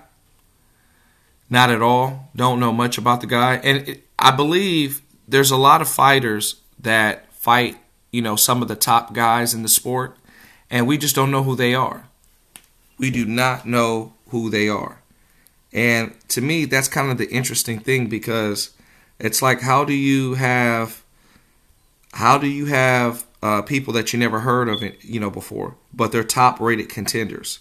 Not 1.51 1.71
at 1.71 1.83
all. 1.83 2.31
Don't 2.35 2.61
know 2.61 2.73
much 2.73 2.97
about 2.97 3.21
the 3.21 3.27
guy, 3.27 3.57
and 3.57 3.89
it, 3.89 4.09
I 4.19 4.31
believe 4.31 5.03
there's 5.29 5.51
a 5.51 5.57
lot 5.57 5.83
of 5.83 5.89
fighters 5.89 6.57
that 6.79 7.33
fight. 7.35 7.77
You 8.13 8.23
know, 8.23 8.37
some 8.37 8.63
of 8.63 8.69
the 8.69 8.77
top 8.77 9.13
guys 9.13 9.55
in 9.55 9.63
the 9.63 9.69
sport, 9.69 10.17
and 10.71 10.87
we 10.87 10.97
just 10.97 11.17
don't 11.17 11.31
know 11.31 11.43
who 11.43 11.57
they 11.57 11.75
are. 11.75 12.05
We 12.99 13.11
do 13.11 13.25
not 13.25 13.67
know 13.67 14.13
who 14.29 14.51
they 14.51 14.69
are. 14.69 15.01
And 15.73 16.15
to 16.29 16.41
me, 16.41 16.67
that's 16.67 16.89
kind 16.89 17.11
of 17.11 17.19
the 17.19 17.31
interesting 17.31 17.81
thing 17.81 18.07
because 18.07 18.71
it's 19.19 19.41
like, 19.41 19.63
how 19.63 19.85
do 19.85 19.95
you 19.95 20.35
have, 20.35 21.03
how 22.13 22.37
do 22.37 22.47
you 22.47 22.67
have 22.67 23.25
uh, 23.43 23.63
people 23.63 23.95
that 23.95 24.13
you 24.13 24.19
never 24.19 24.41
heard 24.41 24.69
of, 24.69 24.83
you 25.03 25.19
know, 25.19 25.31
before, 25.31 25.75
but 25.95 26.13
they're 26.13 26.23
top-rated 26.23 26.91
contenders? 26.91 27.61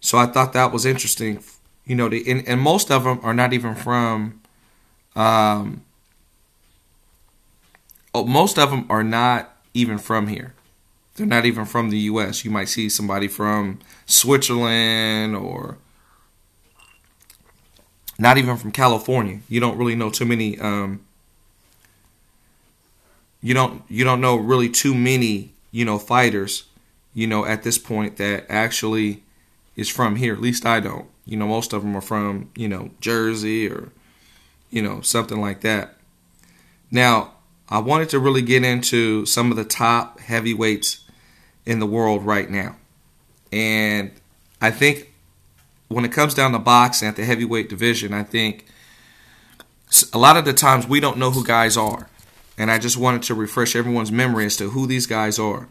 So 0.00 0.16
I 0.18 0.26
thought 0.26 0.54
that 0.54 0.72
was 0.72 0.86
interesting, 0.86 1.44
you 1.84 1.94
know. 1.94 2.08
The, 2.08 2.28
and, 2.28 2.48
and 2.48 2.60
most 2.60 2.90
of 2.90 3.04
them 3.04 3.20
are 3.22 3.34
not 3.34 3.52
even 3.52 3.74
from, 3.74 4.40
um, 5.14 5.84
most 8.14 8.58
of 8.58 8.70
them 8.70 8.86
are 8.88 9.02
not 9.02 9.56
even 9.74 9.98
from 9.98 10.28
here. 10.28 10.54
They're 11.16 11.26
not 11.26 11.44
even 11.44 11.64
from 11.64 11.90
the 11.90 11.98
U.S. 11.98 12.44
You 12.44 12.50
might 12.50 12.68
see 12.68 12.88
somebody 12.88 13.28
from 13.28 13.78
Switzerland 14.06 15.36
or 15.36 15.78
not 18.18 18.38
even 18.38 18.56
from 18.56 18.72
California. 18.72 19.40
You 19.48 19.60
don't 19.60 19.76
really 19.76 19.94
know 19.94 20.10
too 20.10 20.24
many. 20.24 20.58
Um, 20.58 21.00
you 23.42 23.54
don't 23.54 23.82
you 23.88 24.04
don't 24.04 24.20
know 24.20 24.36
really 24.36 24.68
too 24.68 24.94
many 24.94 25.52
you 25.72 25.84
know 25.84 25.98
fighters 25.98 26.64
you 27.12 27.26
know 27.26 27.44
at 27.44 27.64
this 27.64 27.76
point 27.76 28.16
that 28.18 28.46
actually 28.48 29.22
is 29.76 29.88
from 29.88 30.16
here. 30.16 30.34
At 30.34 30.40
least 30.40 30.66
I 30.66 30.80
don't. 30.80 31.06
You 31.24 31.36
know, 31.36 31.46
most 31.46 31.72
of 31.72 31.82
them 31.82 31.96
are 31.96 32.02
from 32.02 32.50
you 32.56 32.68
know 32.68 32.90
Jersey 33.00 33.68
or 33.68 33.90
you 34.70 34.82
know 34.82 35.00
something 35.00 35.40
like 35.40 35.60
that. 35.60 35.96
Now, 36.90 37.31
I 37.72 37.78
wanted 37.78 38.10
to 38.10 38.18
really 38.18 38.42
get 38.42 38.64
into 38.64 39.24
some 39.24 39.50
of 39.50 39.56
the 39.56 39.64
top 39.64 40.20
heavyweights 40.20 41.00
in 41.64 41.78
the 41.78 41.86
world 41.86 42.22
right 42.22 42.50
now. 42.50 42.76
And 43.50 44.10
I 44.60 44.70
think 44.70 45.10
when 45.88 46.04
it 46.04 46.12
comes 46.12 46.34
down 46.34 46.52
to 46.52 46.58
boxing 46.58 47.08
at 47.08 47.16
the 47.16 47.24
heavyweight 47.24 47.70
division, 47.70 48.12
I 48.12 48.24
think 48.24 48.66
a 50.12 50.18
lot 50.18 50.36
of 50.36 50.44
the 50.44 50.52
times 50.52 50.86
we 50.86 51.00
don't 51.00 51.16
know 51.16 51.30
who 51.30 51.42
guys 51.42 51.78
are. 51.78 52.10
And 52.58 52.70
I 52.70 52.78
just 52.78 52.98
wanted 52.98 53.22
to 53.22 53.34
refresh 53.34 53.74
everyone's 53.74 54.12
memory 54.12 54.44
as 54.44 54.58
to 54.58 54.68
who 54.68 54.86
these 54.86 55.06
guys 55.06 55.38
are. 55.38 55.66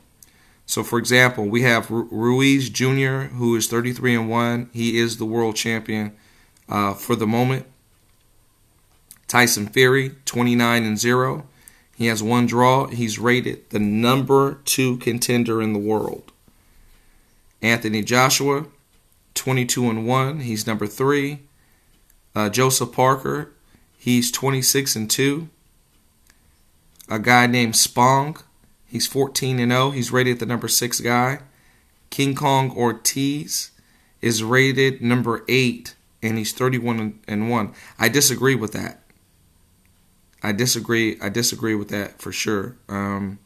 So, 0.65 0.83
for 0.83 0.97
example, 0.97 1.45
we 1.45 1.61
have 1.61 1.91
Ruiz 1.91 2.71
Jr., 2.71 3.27
who 3.35 3.55
is 3.55 3.67
33 3.67 4.15
and 4.15 4.27
1. 4.27 4.71
He 4.73 4.97
is 4.97 5.17
the 5.17 5.25
world 5.25 5.55
champion 5.55 6.15
uh, 6.67 6.95
for 6.95 7.15
the 7.15 7.27
moment. 7.27 7.67
Tyson 9.27 9.67
Fury, 9.67 10.15
29 10.25 10.83
and 10.83 10.97
0. 10.97 11.45
He 12.01 12.07
has 12.07 12.23
one 12.23 12.47
draw. 12.47 12.87
He's 12.87 13.19
rated 13.19 13.69
the 13.69 13.77
number 13.77 14.55
two 14.65 14.97
contender 14.97 15.61
in 15.61 15.73
the 15.73 15.77
world. 15.77 16.31
Anthony 17.61 18.01
Joshua, 18.01 18.65
22 19.35 19.87
and 19.87 20.07
1. 20.07 20.39
He's 20.39 20.65
number 20.65 20.87
three. 20.87 21.41
Uh, 22.33 22.49
Joseph 22.49 22.91
Parker, 22.91 23.51
he's 23.99 24.31
26 24.31 24.95
and 24.95 25.11
2. 25.11 25.47
A 27.07 27.19
guy 27.19 27.45
named 27.45 27.75
Spong, 27.75 28.37
he's 28.87 29.05
14 29.05 29.59
and 29.59 29.71
0. 29.71 29.91
He's 29.91 30.11
rated 30.11 30.39
the 30.39 30.47
number 30.47 30.67
six 30.67 30.99
guy. 30.99 31.41
King 32.09 32.33
Kong 32.33 32.75
Ortiz 32.75 33.69
is 34.23 34.43
rated 34.43 35.03
number 35.03 35.45
eight, 35.47 35.93
and 36.23 36.39
he's 36.39 36.51
31 36.51 37.19
and 37.27 37.51
1. 37.51 37.73
I 37.99 38.09
disagree 38.09 38.55
with 38.55 38.73
that. 38.73 39.00
I 40.43 40.51
disagree. 40.51 41.19
I 41.21 41.29
disagree 41.29 41.75
with 41.75 41.89
that 41.89 42.21
for 42.21 42.31
sure. 42.31 42.75
Um, 42.89 43.39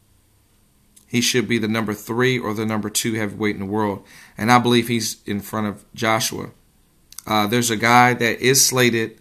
he 1.07 1.21
should 1.21 1.47
be 1.47 1.57
the 1.57 1.67
number 1.67 1.93
three 1.93 2.37
or 2.37 2.53
the 2.53 2.65
number 2.65 2.89
two 2.89 3.13
heavyweight 3.13 3.55
in 3.55 3.61
the 3.61 3.67
world, 3.67 4.05
and 4.37 4.51
I 4.51 4.59
believe 4.59 4.87
he's 4.87 5.21
in 5.25 5.39
front 5.39 5.67
of 5.67 5.85
Joshua. 5.93 6.49
Uh, 7.27 7.47
there's 7.47 7.69
a 7.69 7.77
guy 7.77 8.13
that 8.13 8.39
is 8.39 8.65
slated 8.65 9.19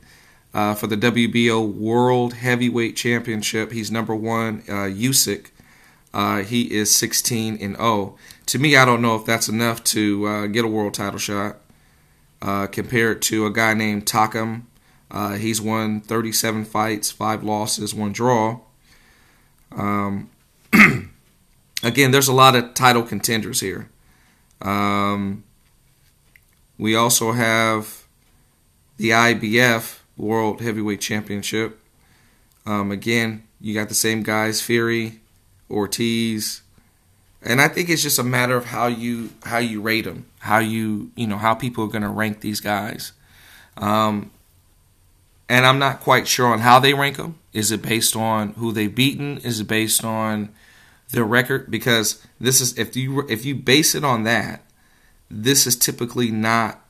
uh, 0.53 0.75
for 0.75 0.87
the 0.87 0.97
WBO 0.97 1.73
World 1.73 2.35
Heavyweight 2.35 2.97
Championship. 2.97 3.73
He's 3.73 3.91
number 3.91 4.15
one, 4.15 4.63
uh, 4.69 4.87
Usyk. 4.91 5.51
Uh, 6.13 6.43
he 6.43 6.73
is 6.73 6.95
16 6.95 7.59
and 7.61 7.77
0. 7.77 8.17
To 8.47 8.59
me, 8.59 8.77
I 8.77 8.85
don't 8.85 9.03
know 9.03 9.17
if 9.17 9.25
that's 9.25 9.49
enough 9.49 9.83
to 9.85 10.27
uh, 10.27 10.47
get 10.47 10.65
a 10.65 10.69
world 10.69 10.95
title 10.95 11.19
shot. 11.19 11.57
Uh, 12.41 12.67
compared 12.67 13.23
to 13.23 13.47
a 13.47 13.51
guy 13.51 13.73
named 13.73 14.05
Takam 14.05 14.65
uh, 15.15 15.35
he's 15.35 15.61
won 15.61 16.01
37 16.01 16.65
fights, 16.65 17.13
five 17.13 17.45
losses, 17.45 17.95
one 17.95 18.11
draw. 18.11 18.59
Um, 19.71 20.29
again, 21.85 22.11
there's 22.11 22.27
a 22.27 22.33
lot 22.33 22.57
of 22.57 22.75
title 22.75 23.05
contenders 23.05 23.61
here. 23.61 23.89
Um, 24.61 25.45
we 26.79 26.97
also 26.97 27.31
have 27.31 28.03
the 28.97 29.11
IBF 29.11 30.01
World 30.17 30.61
Heavyweight 30.61 31.01
Championship. 31.01 31.79
Um, 32.67 32.91
again, 32.91 33.45
you 33.61 33.73
got 33.73 33.89
the 33.89 33.95
same 33.95 34.25
guys: 34.25 34.61
Fury, 34.61 35.21
Ortiz, 35.71 36.63
and 37.41 37.61
I 37.61 37.69
think 37.69 37.89
it's 37.89 38.03
just 38.03 38.19
a 38.19 38.25
matter 38.25 38.57
of 38.57 38.65
how 38.65 38.89
you 38.89 39.31
how 39.45 39.59
you 39.59 39.81
rate 39.81 40.07
them, 40.07 40.27
how 40.41 40.59
you 40.59 41.13
you 41.15 41.29
know 41.29 41.39
how 41.39 41.55
people 41.55 41.85
are 41.85 41.89
going 41.89 42.03
to 42.03 42.09
rank 42.09 42.41
these 42.41 42.59
guys. 42.59 43.13
Um, 43.77 44.33
and 45.49 45.67
I'm 45.67 45.79
not 45.79 46.01
quite 46.01 46.27
sure 46.27 46.47
on 46.47 46.61
how 46.61 46.79
they 46.79 46.95
rank 46.95 47.17
them. 47.17 47.39
Is 47.53 47.71
it 47.71 47.83
based 47.83 48.17
on 48.17 48.51
who 48.55 48.73
they've 48.73 48.95
beaten? 48.95 49.39
Is 49.39 49.61
it 49.61 49.69
based 49.69 50.05
on 50.05 50.51
their 51.11 51.25
record? 51.25 51.71
Because 51.71 52.25
this 52.41 52.61
is 52.61 52.79
if 52.79 52.97
you 52.97 53.27
if 53.29 53.45
you 53.45 53.55
base 53.55 53.95
it 53.95 54.05
on 54.05 54.25
that, 54.25 54.63
this 55.31 55.67
is 55.67 55.77
typically 55.77 56.31
not 56.31 56.81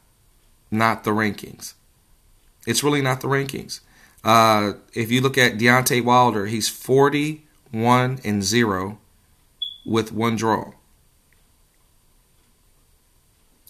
not 0.71 1.05
the 1.05 1.11
rankings. 1.11 1.75
It's 2.67 2.83
really 2.83 3.03
not 3.03 3.21
the 3.21 3.29
rankings. 3.29 3.81
Uh, 4.23 4.75
if 4.95 5.11
you 5.11 5.21
look 5.21 5.37
at 5.37 5.59
Deontay 5.59 6.03
Wilder, 6.03 6.47
he's 6.47 6.69
41 6.69 8.21
and 8.25 8.43
0 8.43 8.99
with 9.85 10.13
one 10.13 10.37
draw. 10.37 10.73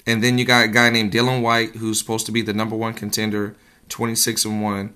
And 0.07 0.23
then 0.23 0.39
you 0.39 0.45
got 0.45 0.67
a 0.67 0.69
guy 0.69 0.91
named 0.91 1.13
Dillian 1.13 1.43
Whyte, 1.43 1.77
who's 1.77 1.99
supposed 1.99 2.27
to 2.27 2.33
be 2.33 2.43
the 2.43 2.53
number 2.53 2.77
one 2.77 2.95
contender 2.95 3.57
26 3.89 4.45
and 4.45 4.63
1. 4.63 4.95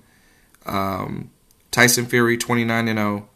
Um, 0.65 1.31
Tyson 1.71 2.05
Fury 2.05 2.37
29 2.37 2.87
and 2.87 2.97
0. 2.97 3.29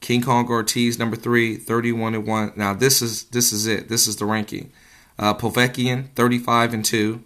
King 0.00 0.22
Kong 0.22 0.48
Ortiz 0.48 0.98
number 0.98 1.16
3 1.16 1.56
31 1.56 2.14
and 2.14 2.26
1. 2.26 2.52
Now 2.56 2.74
this 2.74 3.02
is 3.02 3.24
this 3.24 3.52
is 3.52 3.66
it. 3.66 3.88
This 3.88 4.06
is 4.06 4.16
the 4.16 4.26
ranking. 4.26 4.72
Uh, 5.18 5.34
Povetkin 5.34 6.10
35 6.14 6.74
and 6.74 6.84
2. 6.84 7.22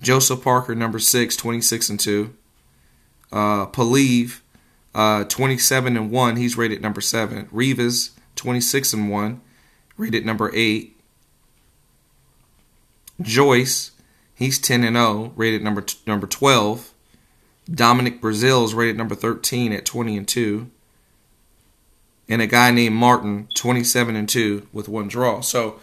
Joseph 0.00 0.42
Parker 0.42 0.74
number 0.74 0.98
6 0.98 1.36
26 1.36 1.90
and 1.90 2.00
2. 2.00 2.34
Uh, 3.32 3.66
Pulev 3.66 4.40
uh, 4.94 5.24
27 5.24 5.96
and 5.96 6.10
1. 6.10 6.36
He's 6.36 6.56
rated 6.56 6.80
number 6.80 7.00
7. 7.00 7.48
Rivas 7.50 8.12
26 8.36 8.92
and 8.94 9.10
1. 9.10 9.40
Rated 9.96 10.24
number 10.24 10.50
8. 10.54 10.96
Joyce 13.20 13.92
He's 14.34 14.58
10 14.58 14.84
and 14.84 14.96
0, 14.96 15.32
rated 15.36 15.62
number 15.62 15.82
t- 15.82 15.98
number 16.06 16.26
12. 16.26 16.90
Dominic 17.72 18.20
Breazeale's 18.20 18.74
rated 18.74 18.96
number 18.96 19.14
13 19.14 19.72
at 19.72 19.84
20 19.86 20.16
and 20.16 20.28
2. 20.28 20.70
And 22.28 22.42
a 22.42 22.46
guy 22.46 22.70
named 22.70 22.96
Martin, 22.96 23.48
27 23.54 24.16
and 24.16 24.28
2 24.28 24.68
with 24.72 24.88
one 24.88 25.08
draw. 25.08 25.40
So 25.40 25.80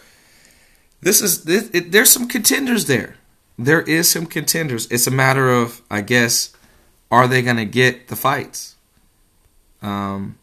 this 1.02 1.22
is 1.22 1.44
this, 1.46 1.70
it, 1.74 1.92
there's 1.92 2.10
some 2.12 2.28
contenders 2.28 2.86
there. 2.86 3.16
There 3.58 3.82
is 3.82 4.10
some 4.10 4.26
contenders. 4.26 4.88
It's 4.92 5.08
a 5.08 5.12
matter 5.12 5.50
of, 5.50 5.82
I 5.90 6.02
guess, 6.02 6.52
are 7.12 7.28
they 7.28 7.42
going 7.42 7.58
to 7.58 7.66
get 7.66 8.08
the 8.08 8.16
fights? 8.16 8.76
Um, 9.82 10.38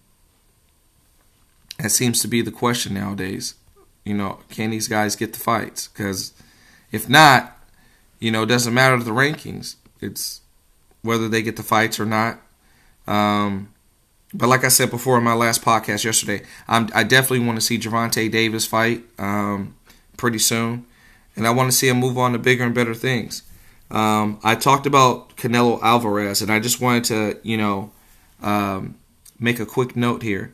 That 1.79 1.91
seems 1.91 2.21
to 2.23 2.29
be 2.29 2.43
the 2.43 2.50
question 2.50 2.95
nowadays. 2.95 3.55
You 4.05 4.15
know, 4.15 4.41
can 4.50 4.71
these 4.71 4.88
guys 4.88 5.17
get 5.17 5.33
the 5.33 5.38
fights? 5.38 5.88
Because 5.88 6.33
if 6.91 7.09
not, 7.09 7.58
you 8.19 8.31
know, 8.31 8.43
it 8.43 8.47
doesn't 8.47 8.75
matter 8.75 8.97
the 8.99 9.11
rankings. 9.11 9.77
It's 10.01 10.41
whether 11.03 11.29
they 11.29 11.43
get 11.43 11.57
the 11.57 11.63
fights 11.63 12.01
or 12.01 12.07
not. 12.07 12.41
Um, 13.07 13.73
but 14.35 14.49
like 14.49 14.65
I 14.65 14.69
said 14.69 14.91
before 14.91 15.19
in 15.19 15.25
my 15.25 15.35
last 15.35 15.63
podcast 15.63 16.05
yesterday, 16.05 16.45
I'm, 16.67 16.89
i 16.95 17.03
definitely 17.03 17.47
want 17.47 17.59
to 17.59 17.65
see 17.65 17.79
Gervonta 17.79 18.31
Davis 18.31 18.67
fight 18.67 19.05
um, 19.19 19.75
pretty 20.17 20.39
soon, 20.39 20.85
and 21.35 21.47
I 21.47 21.51
want 21.51 21.71
to 21.71 21.77
see 21.77 21.89
him 21.89 21.99
move 21.99 22.19
on 22.19 22.33
to 22.33 22.39
bigger 22.39 22.65
and 22.65 22.75
better 22.75 22.95
things. 22.95 23.43
Um, 23.91 24.39
I 24.45 24.55
talked 24.55 24.87
about 24.87 25.37
Canelo 25.37 25.81
Alvarez, 25.83 26.43
and 26.43 26.53
I 26.53 26.61
just 26.61 26.81
wanted 26.81 27.05
to, 27.05 27.41
you 27.43 27.57
know, 27.57 27.91
um, 28.43 28.97
make 29.41 29.61
a 29.61 29.67
quick 29.67 29.97
note 29.97 30.23
here. 30.23 30.53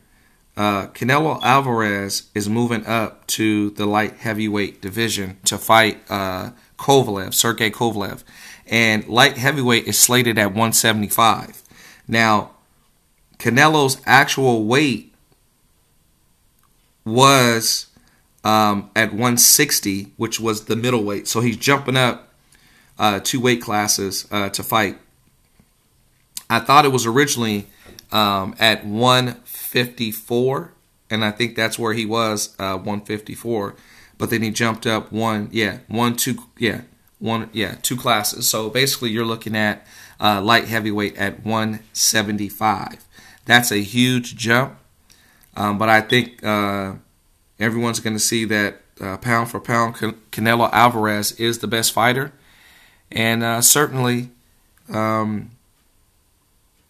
Uh, 0.55 0.87
Canelo 0.87 1.41
Alvarez 1.43 2.29
is 2.33 2.47
moving 2.47 2.85
up 2.85 3.27
to 3.27 3.71
the 3.71 3.85
light 3.85 4.13
heavyweight 4.17 4.81
division 4.81 5.37
to 5.43 5.57
fight 5.57 5.99
uh, 6.09 6.51
Kovalev, 6.77 7.33
Sergey 7.33 7.71
Kovalev, 7.71 8.23
and 8.67 9.07
light 9.07 9.37
heavyweight 9.37 9.85
is 9.85 9.97
slated 9.97 10.37
at 10.37 10.47
175. 10.47 11.63
Now, 12.07 12.51
Canelo's 13.37 14.01
actual 14.05 14.65
weight 14.65 15.13
was 17.03 17.87
um, 18.43 18.89
at 18.95 19.11
160, 19.11 20.13
which 20.17 20.39
was 20.39 20.65
the 20.65 20.75
middleweight. 20.75 21.27
So 21.27 21.41
he's 21.41 21.57
jumping 21.57 21.97
up 21.97 22.33
uh, 22.97 23.19
two 23.23 23.39
weight 23.39 23.61
classes 23.61 24.27
uh, 24.31 24.49
to 24.49 24.63
fight. 24.63 24.97
I 26.49 26.59
thought 26.59 26.85
it 26.85 26.91
was 26.91 27.05
originally 27.05 27.67
um, 28.11 28.55
at 28.59 28.85
154, 28.85 30.71
and 31.09 31.25
I 31.25 31.31
think 31.31 31.55
that's 31.55 31.79
where 31.79 31.93
he 31.93 32.05
was, 32.05 32.55
uh, 32.59 32.77
154. 32.77 33.75
But 34.17 34.29
then 34.29 34.41
he 34.41 34.51
jumped 34.51 34.85
up 34.85 35.11
one, 35.11 35.49
yeah, 35.51 35.79
one, 35.87 36.15
two, 36.15 36.37
yeah, 36.57 36.81
one, 37.19 37.49
yeah, 37.53 37.75
two 37.81 37.97
classes. 37.97 38.47
So 38.47 38.69
basically, 38.69 39.09
you're 39.09 39.25
looking 39.25 39.55
at 39.55 39.85
uh, 40.19 40.41
light 40.41 40.65
heavyweight 40.65 41.17
at 41.17 41.43
175. 41.45 43.03
That's 43.45 43.71
a 43.71 43.77
huge 43.77 44.35
jump, 44.35 44.77
um, 45.55 45.77
but 45.77 45.89
I 45.89 46.01
think 46.01 46.43
uh, 46.43 46.93
everyone's 47.59 47.99
going 47.99 48.15
to 48.15 48.19
see 48.19 48.45
that 48.45 48.81
uh, 49.01 49.17
pound 49.17 49.51
for 49.51 49.59
pound, 49.59 49.95
Canelo 49.95 50.69
Alvarez 50.71 51.33
is 51.33 51.59
the 51.59 51.67
best 51.67 51.91
fighter, 51.91 52.31
and 53.11 53.43
uh, 53.43 53.61
certainly. 53.61 54.29
Um, 54.87 55.49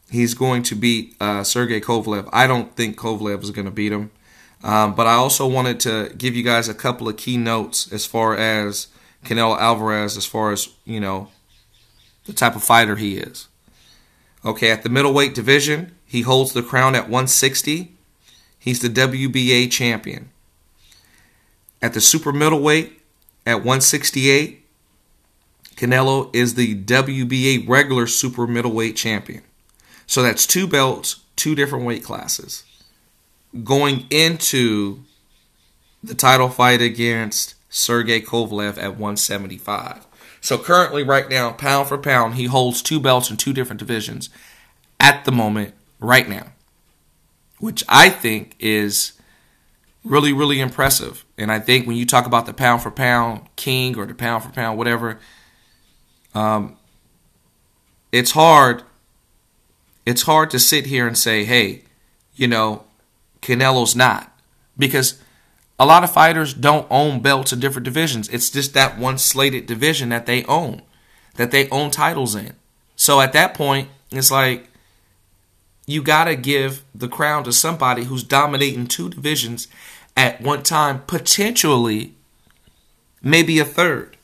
he's 0.10 0.34
going 0.34 0.63
to 0.63 0.75
beat 0.75 1.15
uh, 1.20 1.44
Sergey 1.44 1.82
Kovalev. 1.82 2.29
I 2.32 2.48
don't 2.48 2.75
think 2.75 2.98
Kovalev 2.98 3.44
is 3.44 3.51
going 3.51 3.65
to 3.65 3.72
beat 3.72 3.91
him. 3.91 4.12
Um, 4.65 4.95
but 4.95 5.05
I 5.05 5.13
also 5.13 5.45
wanted 5.45 5.79
to 5.81 6.12
give 6.17 6.36
you 6.36 6.41
guys 6.41 6.67
a 6.67 6.74
couple 6.74 7.07
of 7.07 7.17
key 7.17 7.38
notes 7.38 7.93
as 7.93 8.07
far 8.07 8.36
as 8.36 8.88
Canelo 9.24 9.55
Alvarez, 9.60 10.17
as 10.17 10.25
far 10.25 10.51
as, 10.51 10.69
you 10.86 11.00
know, 11.00 11.29
the 12.25 12.34
type 12.34 12.55
of 12.55 12.63
fighter 12.63 12.95
he 12.95 13.17
is. 13.17 13.48
Okay, 14.43 14.72
at 14.72 14.81
the 14.81 14.89
middleweight 14.89 15.36
division, 15.36 15.95
he 16.03 16.24
holds 16.24 16.53
the 16.53 16.63
crown 16.63 16.95
at 16.95 17.03
160. 17.03 17.95
He's 18.57 18.79
the 18.79 18.89
WBA 18.89 19.72
champion. 19.72 20.29
At 21.79 21.93
the 21.93 22.01
super 22.01 22.34
middleweight, 22.34 23.00
at 23.45 23.57
168, 23.57 24.65
Canelo 25.75 26.36
is 26.36 26.55
the 26.55 26.81
WBA 26.84 27.69
regular 27.69 28.07
super 28.07 28.48
middleweight 28.48 28.95
champion. 28.95 29.43
So 30.07 30.24
that's 30.24 30.48
two 30.48 30.65
belts, 30.65 31.22
two 31.36 31.53
different 31.53 31.86
weight 31.86 32.03
classes. 32.03 32.63
Going 33.63 34.05
into 34.09 35.03
the 36.03 36.15
title 36.15 36.50
fight 36.50 36.81
against 36.81 37.55
Sergey 37.69 38.21
Kovalev 38.21 38.77
at 38.77 38.91
175. 38.91 40.05
So 40.41 40.57
currently, 40.57 41.03
right 41.03 41.27
now, 41.29 41.51
pound 41.51 41.88
for 41.88 41.97
pound, 41.97 42.35
he 42.35 42.46
holds 42.46 42.81
two 42.81 43.00
belts 43.00 43.31
in 43.31 43.37
two 43.37 43.53
different 43.53 43.79
divisions 43.79 44.29
at 45.00 45.25
the 45.25 45.31
moment, 45.31 45.74
right 46.00 46.29
now, 46.29 46.48
which 47.59 47.83
I 47.89 48.09
think 48.09 48.55
is 48.59 49.13
really, 50.03 50.31
really 50.31 50.59
impressive. 50.59 51.25
And 51.37 51.51
I 51.51 51.59
think 51.59 51.87
when 51.87 51.98
you 51.98 52.05
talk 52.05 52.25
about 52.25 52.46
the 52.46 52.53
pound 52.53 52.83
for 52.83 52.91
pound 52.91 53.48
king 53.55 53.98
or 53.98 54.05
the 54.05 54.13
pound 54.13 54.44
for 54.44 54.51
pound 54.51 54.77
whatever, 54.77 55.20
um, 56.33 56.77
it's 58.11 58.31
hard 58.31 58.83
it's 60.05 60.22
hard 60.22 60.51
to 60.51 60.59
sit 60.59 60.85
here 60.85 61.07
and 61.07 61.18
say, 61.18 61.44
hey, 61.44 61.81
you 62.35 62.48
know, 62.48 62.83
Canelo's 63.46 63.96
not. 63.96 64.31
Because 64.77 65.22
a 65.79 65.86
lot 65.86 66.03
of 66.03 66.12
fighters 66.12 66.53
don't 66.53 66.88
own 66.90 67.22
belts 67.22 67.53
in 67.53 67.60
different 67.60 67.86
divisions. 67.86 68.27
It's 68.29 68.50
just 68.50 68.74
that 68.74 68.98
one 68.98 69.18
slated 69.18 69.68
division 69.68 70.10
that 70.10 70.25
they 70.25 70.44
own, 70.46 70.81
that 71.36 71.51
they 71.51 71.70
own 71.70 71.92
titles 71.92 72.36
in. 72.36 72.53
So 72.96 73.22
at 73.22 73.34
that 73.34 73.53
point, 73.53 73.90
it's 74.12 74.31
like 74.31 74.70
you 75.86 76.01
got 76.01 76.25
to 76.25 76.36
give 76.36 76.84
the 76.94 77.08
crown 77.08 77.44
to 77.44 77.53
somebody 77.53 78.05
who's 78.05 78.24
dominating 78.24 78.88
two 78.88 79.10
divisions 79.10 79.68
at 80.18 80.42
one 80.42 80.64
time, 80.64 81.03
potentially, 81.08 82.14
maybe 83.22 83.60
a 83.60 83.66
third. 83.66 84.18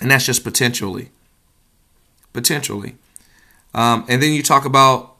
And 0.00 0.10
that's 0.10 0.26
just 0.26 0.44
potentially. 0.44 1.10
Potentially. 2.32 2.96
Um, 3.72 4.04
and 4.08 4.22
then 4.22 4.32
you 4.32 4.42
talk 4.42 4.64
about 4.64 5.15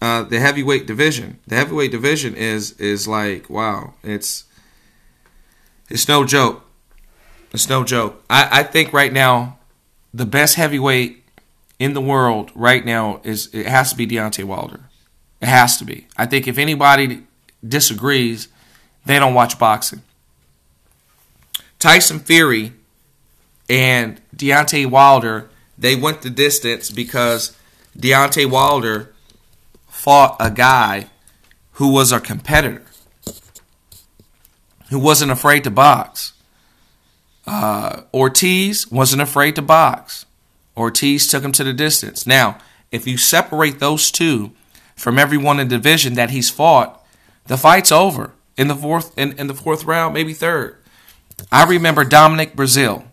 uh, 0.00 0.22
the 0.22 0.40
heavyweight 0.40 0.86
division. 0.86 1.38
The 1.46 1.56
heavyweight 1.56 1.90
division 1.90 2.34
is 2.34 2.72
is 2.72 3.06
like 3.06 3.48
wow, 3.50 3.94
it's 4.02 4.44
it's 5.88 6.08
no 6.08 6.24
joke. 6.24 6.64
It's 7.52 7.68
no 7.68 7.84
joke. 7.84 8.22
I, 8.30 8.60
I 8.60 8.62
think 8.62 8.92
right 8.92 9.12
now 9.12 9.58
the 10.14 10.26
best 10.26 10.54
heavyweight 10.54 11.24
in 11.78 11.94
the 11.94 12.00
world 12.00 12.50
right 12.54 12.84
now 12.84 13.20
is 13.24 13.52
it 13.52 13.66
has 13.66 13.90
to 13.90 13.96
be 13.96 14.06
Deontay 14.06 14.44
Wilder. 14.44 14.80
It 15.40 15.48
has 15.48 15.76
to 15.78 15.84
be. 15.84 16.06
I 16.16 16.26
think 16.26 16.46
if 16.46 16.58
anybody 16.58 17.24
disagrees, 17.66 18.48
they 19.06 19.18
don't 19.18 19.34
watch 19.34 19.58
boxing. 19.58 20.02
Tyson 21.78 22.20
Fury 22.20 22.74
and 23.68 24.20
Deontay 24.36 24.86
Wilder 24.86 25.48
they 25.80 25.96
went 25.96 26.20
the 26.20 26.30
distance 26.30 26.90
because 26.90 27.56
Deontay 27.98 28.48
Wilder 28.48 29.09
fought 30.00 30.34
a 30.40 30.50
guy 30.50 31.06
who 31.72 31.92
was 31.92 32.10
a 32.10 32.18
competitor, 32.18 32.82
who 34.88 34.98
wasn't 34.98 35.30
afraid 35.30 35.62
to 35.62 35.70
box. 35.70 36.32
Uh, 37.46 38.04
Ortiz 38.14 38.90
wasn't 38.90 39.20
afraid 39.20 39.56
to 39.56 39.62
box. 39.62 40.24
Ortiz 40.74 41.26
took 41.26 41.44
him 41.44 41.52
to 41.52 41.64
the 41.64 41.74
distance. 41.74 42.26
Now, 42.26 42.56
if 42.90 43.06
you 43.06 43.18
separate 43.18 43.78
those 43.78 44.10
two 44.10 44.52
from 44.96 45.18
everyone 45.18 45.60
in 45.60 45.68
the 45.68 45.76
division 45.76 46.14
that 46.14 46.30
he's 46.30 46.48
fought, 46.48 47.04
the 47.46 47.58
fight's 47.58 47.92
over 47.92 48.32
in 48.56 48.68
the 48.68 48.74
fourth 48.74 49.16
in, 49.18 49.38
in 49.38 49.48
the 49.48 49.54
fourth 49.54 49.84
round, 49.84 50.14
maybe 50.14 50.32
third. 50.32 50.78
I 51.52 51.64
remember 51.64 52.04
Dominic 52.04 52.56
Breazeale 52.56 53.04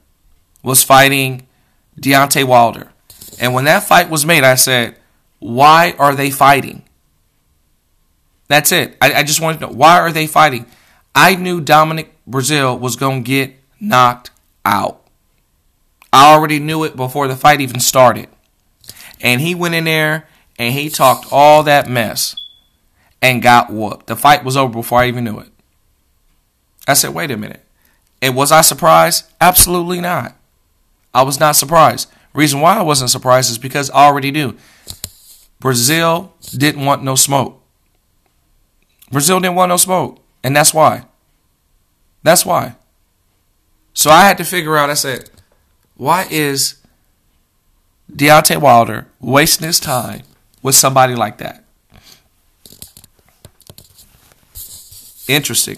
was 0.64 0.84
fighting 0.84 1.48
Deontay 2.00 2.46
Wilder. 2.46 2.94
And 3.42 3.54
when 3.54 3.66
that 3.66 3.84
fight 3.84 4.10
was 4.10 4.26
made, 4.26 4.46
I 4.46 4.56
said, 4.56 4.96
why 5.40 5.96
are 6.00 6.16
they 6.16 6.30
fighting? 6.30 6.84
That's 8.48 8.72
it. 8.72 8.98
I, 9.02 9.14
I 9.14 9.24
just 9.24 9.42
wanted 9.42 9.60
to 9.60 9.68
know 9.68 9.74
why 9.74 10.00
are 10.00 10.12
they 10.12 10.28
fighting? 10.28 10.66
I 11.14 11.36
knew 11.36 11.62
Dominic 11.62 12.14
Breazeale 12.30 12.80
was 12.80 12.96
going 12.96 13.24
to 13.24 13.28
get 13.28 13.56
knocked 13.80 14.32
out. 14.66 15.02
I 16.14 16.34
already 16.34 16.60
knew 16.60 16.84
it 16.84 16.96
before 16.96 17.28
the 17.28 17.36
fight 17.36 17.62
even 17.62 17.80
started. 17.80 18.30
And 19.20 19.42
he 19.42 19.56
went 19.56 19.76
in 19.76 19.86
there 19.86 20.28
and 20.58 20.74
he 20.74 20.90
talked 20.90 21.28
all 21.32 21.64
that 21.64 21.90
mess 21.90 22.36
and 23.22 23.42
got 23.42 23.72
whooped. 23.72 24.08
The 24.08 24.16
fight 24.16 24.44
was 24.44 24.56
over 24.56 24.74
before 24.74 25.00
I 25.00 25.08
even 25.08 25.24
knew 25.24 25.40
it. 25.40 25.50
I 26.88 26.94
said, 26.94 27.14
wait 27.14 27.32
a 27.32 27.38
minute. 27.38 27.64
And 28.22 28.36
was 28.36 28.52
I 28.52 28.62
surprised? 28.62 29.26
Absolutely 29.42 30.00
not. 30.00 30.36
I 31.14 31.24
was 31.24 31.40
not 31.40 31.56
surprised. 31.56 32.10
Reason 32.34 32.62
why 32.62 32.78
I 32.78 32.84
wasn't 32.84 33.10
surprised 33.10 33.50
is 33.50 33.58
because 33.58 33.90
I 33.92 34.06
already 34.06 34.32
knew 34.32 34.56
Breazeale 35.62 36.32
didn't 36.58 36.86
want 36.86 37.04
no 37.04 37.16
smoke. 37.16 37.62
Breazeale 39.12 39.42
didn't 39.42 39.56
want 39.56 39.70
no 39.70 39.78
smoke, 39.78 40.20
and 40.44 40.56
that's 40.56 40.74
why. 40.74 41.06
That's 42.24 42.46
why. 42.46 42.76
So 43.94 44.12
I 44.12 44.24
had 44.24 44.38
to 44.38 44.44
figure 44.44 44.78
out. 44.78 44.90
I 44.90 44.96
said, 44.96 45.30
why 45.96 46.28
is 46.30 46.76
Deontay 48.12 48.62
Wilder 48.62 49.08
wasting 49.20 49.66
his 49.66 49.80
time 49.80 50.24
with 50.62 50.76
somebody 50.76 51.16
like 51.16 51.40
that? 51.40 51.64
Interesting. 55.28 55.78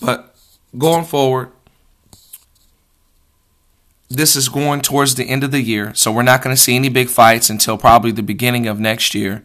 But 0.00 0.34
going 0.76 1.04
forward, 1.04 1.52
this 4.08 4.36
is 4.36 4.48
going 4.48 4.80
towards 4.80 5.14
the 5.14 5.24
end 5.24 5.44
of 5.44 5.50
the 5.50 5.60
year, 5.60 5.92
so 5.94 6.10
we're 6.10 6.22
not 6.22 6.42
going 6.42 6.54
to 6.54 6.60
see 6.60 6.76
any 6.76 6.88
big 6.88 7.08
fights 7.08 7.50
until 7.50 7.76
probably 7.76 8.10
the 8.10 8.22
beginning 8.22 8.66
of 8.66 8.80
next 8.80 9.14
year. 9.14 9.44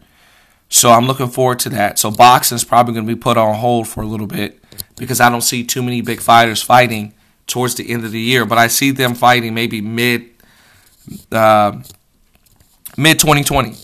So 0.68 0.90
I'm 0.90 1.06
looking 1.06 1.28
forward 1.28 1.58
to 1.60 1.68
that. 1.70 1.98
So 1.98 2.10
boxing 2.10 2.56
is 2.56 2.64
probably 2.64 2.94
going 2.94 3.06
to 3.06 3.14
be 3.14 3.20
put 3.20 3.36
on 3.36 3.54
hold 3.56 3.86
for 3.86 4.02
a 4.02 4.06
little 4.06 4.26
bit 4.26 4.60
because 4.96 5.20
I 5.20 5.28
don't 5.28 5.42
see 5.42 5.64
too 5.64 5.82
many 5.82 6.00
big 6.00 6.20
fighters 6.20 6.62
fighting 6.62 7.14
towards 7.46 7.74
the 7.74 7.90
end 7.90 8.04
of 8.04 8.12
the 8.12 8.20
year. 8.20 8.44
But 8.46 8.58
I 8.58 8.68
see 8.68 8.90
them 8.90 9.14
fighting 9.14 9.54
maybe 9.54 9.80
mid 9.80 10.30
uh, 11.30 11.80
mid 12.96 13.20
2020, 13.20 13.76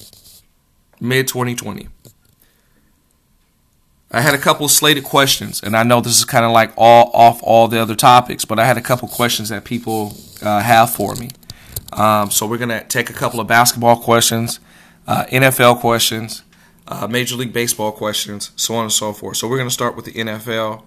mid 1.00 1.28
2020. 1.28 1.88
I 4.12 4.22
had 4.22 4.34
a 4.34 4.38
couple 4.38 4.64
of 4.64 4.72
slated 4.72 5.04
questions, 5.04 5.62
and 5.62 5.76
I 5.76 5.84
know 5.84 6.00
this 6.00 6.18
is 6.18 6.24
kind 6.24 6.44
of 6.44 6.50
like 6.50 6.72
all 6.76 7.10
off 7.14 7.40
all 7.44 7.68
the 7.68 7.80
other 7.80 7.94
topics, 7.94 8.44
but 8.44 8.58
I 8.58 8.64
had 8.64 8.76
a 8.76 8.80
couple 8.80 9.06
questions 9.06 9.50
that 9.50 9.64
people 9.64 10.16
uh, 10.42 10.60
have 10.60 10.90
for 10.90 11.14
me. 11.14 11.30
Um, 11.92 12.30
so 12.30 12.46
we're 12.46 12.58
gonna 12.58 12.84
take 12.84 13.08
a 13.08 13.12
couple 13.12 13.38
of 13.38 13.46
basketball 13.46 13.96
questions, 13.96 14.58
uh, 15.06 15.26
NFL 15.30 15.80
questions, 15.80 16.42
uh, 16.88 17.06
Major 17.06 17.36
League 17.36 17.52
Baseball 17.52 17.92
questions, 17.92 18.50
so 18.56 18.74
on 18.74 18.84
and 18.84 18.92
so 18.92 19.12
forth. 19.12 19.36
So 19.36 19.46
we're 19.46 19.58
gonna 19.58 19.70
start 19.70 19.94
with 19.94 20.06
the 20.06 20.12
NFL. 20.12 20.82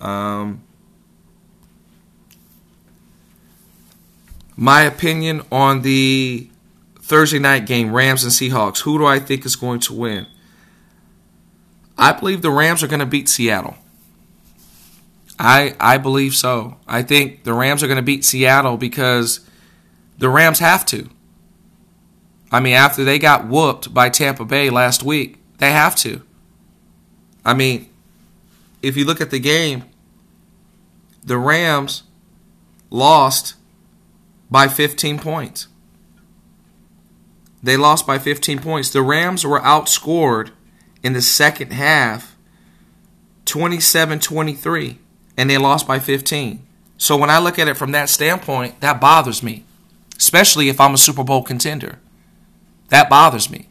Um, 0.00 0.62
my 4.56 4.82
opinion 4.82 5.42
on 5.52 5.82
the 5.82 6.48
Thursday 7.00 7.38
night 7.38 7.66
game, 7.66 7.92
Rams 7.92 8.24
and 8.24 8.32
Seahawks. 8.32 8.80
Who 8.80 8.98
do 8.98 9.06
I 9.06 9.20
think 9.20 9.44
is 9.46 9.56
going 9.56 9.80
to 9.80 9.92
win? 9.92 10.26
I 11.96 12.12
believe 12.12 12.42
the 12.42 12.50
Rams 12.50 12.82
are 12.82 12.88
going 12.88 13.00
to 13.00 13.06
beat 13.06 13.28
Seattle. 13.28 13.76
I 15.38 15.74
I 15.80 15.98
believe 15.98 16.34
so. 16.34 16.76
I 16.86 17.02
think 17.02 17.44
the 17.44 17.54
Rams 17.54 17.82
are 17.82 17.86
going 17.86 17.96
to 17.96 18.02
beat 18.02 18.24
Seattle 18.24 18.76
because 18.76 19.40
the 20.18 20.28
Rams 20.28 20.58
have 20.58 20.86
to. 20.86 21.08
I 22.52 22.60
mean, 22.60 22.74
after 22.74 23.02
they 23.04 23.18
got 23.18 23.48
whooped 23.48 23.92
by 23.92 24.10
Tampa 24.10 24.44
Bay 24.44 24.70
last 24.70 25.02
week, 25.02 25.38
they 25.58 25.72
have 25.72 25.96
to. 25.96 26.22
I 27.44 27.52
mean, 27.52 27.88
if 28.80 28.96
you 28.96 29.04
look 29.04 29.20
at 29.20 29.30
the 29.30 29.40
game, 29.40 29.84
the 31.24 31.38
Rams 31.38 32.04
lost 32.90 33.54
by 34.50 34.68
15 34.68 35.18
points. 35.18 35.66
They 37.62 37.76
lost 37.76 38.06
by 38.06 38.18
15 38.18 38.60
points. 38.60 38.90
The 38.90 39.02
Rams 39.02 39.44
were 39.44 39.60
outscored 39.60 40.50
in 41.04 41.12
the 41.12 41.22
second 41.22 41.72
half 41.72 42.34
27 43.44 44.18
23, 44.18 44.98
and 45.36 45.50
they 45.50 45.58
lost 45.58 45.86
by 45.86 45.98
15. 46.00 46.66
So 46.96 47.16
when 47.16 47.30
I 47.30 47.38
look 47.38 47.58
at 47.58 47.68
it 47.68 47.76
from 47.76 47.92
that 47.92 48.08
standpoint, 48.08 48.80
that 48.80 49.00
bothers 49.00 49.42
me, 49.42 49.64
especially 50.16 50.68
if 50.68 50.80
I'm 50.80 50.94
a 50.94 50.98
Super 50.98 51.22
Bowl 51.22 51.42
contender. 51.42 51.98
That 52.88 53.10
bothers 53.10 53.50
me. 53.50 53.68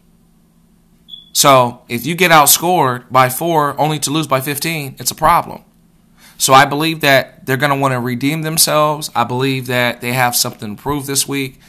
So 1.33 1.81
if 1.89 2.05
you 2.05 2.13
get 2.13 2.31
outscored 2.31 3.11
by 3.11 3.29
four 3.29 3.79
only 3.81 3.97
to 3.99 4.11
lose 4.11 4.27
by 4.27 4.39
15, 4.39 4.97
it's 4.99 5.11
a 5.11 5.15
problem. 5.15 5.63
So 6.37 6.53
I 6.53 6.65
believe 6.65 7.01
that 7.01 7.45
they're 7.45 7.57
going 7.57 7.71
to 7.71 7.77
want 7.77 7.93
to 7.93 7.99
redeem 7.99 8.43
themselves. 8.43 9.09
I 9.15 9.23
believe 9.23 9.67
that 9.67 10.01
they 10.01 10.13
have 10.13 10.35
something 10.35 10.75
to 10.75 10.81
prove 10.81 11.07
this 11.07 11.27
week. 11.27 11.59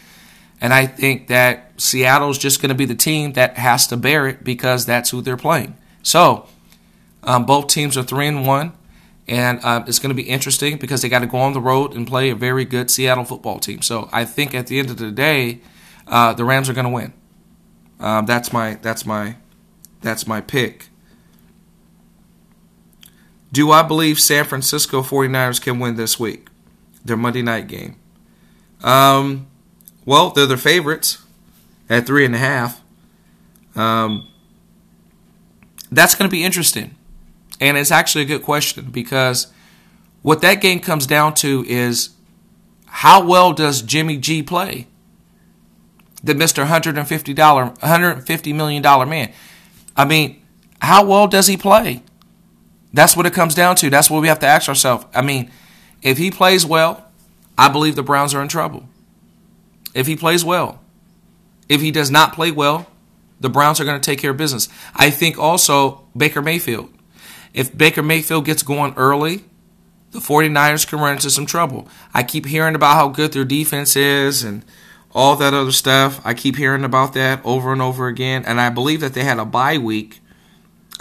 And 0.60 0.72
I 0.72 0.86
think 0.86 1.28
that 1.28 1.72
Seattle's 1.76 2.38
just 2.38 2.62
going 2.62 2.70
to 2.70 2.74
be 2.74 2.84
the 2.84 2.94
team 2.94 3.32
that 3.34 3.58
has 3.58 3.86
to 3.88 3.96
bear 3.96 4.26
it 4.26 4.44
because 4.44 4.86
that's 4.86 5.10
who 5.10 5.20
they're 5.20 5.36
playing. 5.36 5.76
So 6.02 6.46
um, 7.22 7.44
both 7.44 7.68
teams 7.68 7.96
are 7.96 8.02
three 8.02 8.28
and 8.28 8.46
one, 8.46 8.72
and 9.26 9.60
uh, 9.64 9.84
it's 9.86 9.98
going 9.98 10.10
to 10.10 10.22
be 10.22 10.28
interesting 10.28 10.76
because 10.76 11.02
they 11.02 11.08
got 11.08 11.20
to 11.20 11.26
go 11.26 11.38
on 11.38 11.52
the 11.52 11.60
road 11.60 11.94
and 11.94 12.06
play 12.06 12.30
a 12.30 12.34
very 12.34 12.64
good 12.64 12.90
Seattle 12.90 13.24
football 13.24 13.58
team. 13.58 13.82
So 13.82 14.08
I 14.12 14.24
think 14.24 14.54
at 14.54 14.66
the 14.68 14.78
end 14.78 14.90
of 14.90 14.98
the 14.98 15.10
day, 15.10 15.60
uh, 16.06 16.34
the 16.34 16.44
Rams 16.44 16.68
are 16.68 16.74
going 16.74 16.86
to 16.86 16.90
win. 16.90 17.12
Um, 18.00 18.26
that's 18.26 18.52
my 18.52 18.74
that's 18.82 19.06
my 19.06 19.36
that's 20.02 20.26
my 20.26 20.40
pick. 20.40 20.88
Do 23.52 23.70
I 23.70 23.82
believe 23.82 24.20
San 24.20 24.44
Francisco 24.44 25.00
49ers 25.00 25.62
can 25.62 25.78
win 25.78 25.94
this 25.94 26.18
week? 26.18 26.48
Their 27.04 27.16
Monday 27.16 27.40
night 27.40 27.68
game. 27.68 27.96
Um, 28.82 29.46
well, 30.04 30.30
they're 30.30 30.46
their 30.46 30.56
favorites 30.56 31.22
at 31.88 32.06
three 32.06 32.24
and 32.24 32.34
a 32.34 32.38
half. 32.38 32.82
Um, 33.74 34.28
that's 35.90 36.14
going 36.14 36.28
to 36.28 36.32
be 36.32 36.44
interesting. 36.44 36.94
And 37.60 37.76
it's 37.76 37.90
actually 37.90 38.22
a 38.22 38.26
good 38.26 38.42
question 38.42 38.90
because 38.90 39.46
what 40.22 40.40
that 40.42 40.60
game 40.60 40.80
comes 40.80 41.06
down 41.06 41.34
to 41.34 41.64
is 41.66 42.10
how 42.86 43.24
well 43.24 43.52
does 43.52 43.82
Jimmy 43.82 44.16
G 44.16 44.42
play? 44.42 44.86
The 46.22 46.34
Mr. 46.34 46.66
$150, 46.66 47.34
$150 47.78 48.54
million 48.54 48.82
man. 49.08 49.32
I 49.96 50.04
mean, 50.04 50.42
how 50.80 51.04
well 51.04 51.26
does 51.26 51.46
he 51.46 51.56
play? 51.56 52.02
That's 52.92 53.16
what 53.16 53.26
it 53.26 53.34
comes 53.34 53.54
down 53.54 53.76
to. 53.76 53.90
That's 53.90 54.08
what 54.10 54.22
we 54.22 54.28
have 54.28 54.38
to 54.40 54.46
ask 54.46 54.68
ourselves. 54.68 55.06
I 55.14 55.22
mean, 55.22 55.50
if 56.02 56.18
he 56.18 56.30
plays 56.30 56.64
well, 56.64 57.04
I 57.58 57.68
believe 57.68 57.96
the 57.96 58.02
Browns 58.02 58.34
are 58.34 58.42
in 58.42 58.48
trouble 58.48 58.88
if 59.94 60.06
he 60.06 60.16
plays 60.16 60.44
well. 60.44 60.80
If 61.68 61.80
he 61.80 61.90
does 61.90 62.10
not 62.10 62.34
play 62.34 62.50
well, 62.50 62.86
the 63.40 63.48
Browns 63.48 63.80
are 63.80 63.84
going 63.84 64.00
to 64.00 64.04
take 64.04 64.18
care 64.18 64.32
of 64.32 64.36
business. 64.36 64.68
I 64.94 65.10
think 65.10 65.38
also 65.38 66.06
Baker 66.16 66.42
Mayfield. 66.42 66.90
If 67.52 67.76
Baker 67.76 68.02
Mayfield 68.02 68.44
gets 68.44 68.62
going 68.62 68.94
early, 68.96 69.44
the 70.10 70.18
49ers 70.18 70.86
can 70.86 71.00
run 71.00 71.16
into 71.16 71.30
some 71.30 71.46
trouble. 71.46 71.88
I 72.12 72.22
keep 72.22 72.46
hearing 72.46 72.74
about 72.74 72.96
how 72.96 73.08
good 73.08 73.32
their 73.32 73.44
defense 73.44 73.96
is 73.96 74.42
and 74.42 74.64
all 75.12 75.36
that 75.36 75.54
other 75.54 75.72
stuff. 75.72 76.20
I 76.24 76.34
keep 76.34 76.56
hearing 76.56 76.84
about 76.84 77.14
that 77.14 77.40
over 77.44 77.72
and 77.72 77.80
over 77.80 78.08
again. 78.08 78.44
And 78.44 78.60
I 78.60 78.70
believe 78.70 79.00
that 79.00 79.14
they 79.14 79.24
had 79.24 79.38
a 79.38 79.44
bye 79.44 79.78
week 79.78 80.20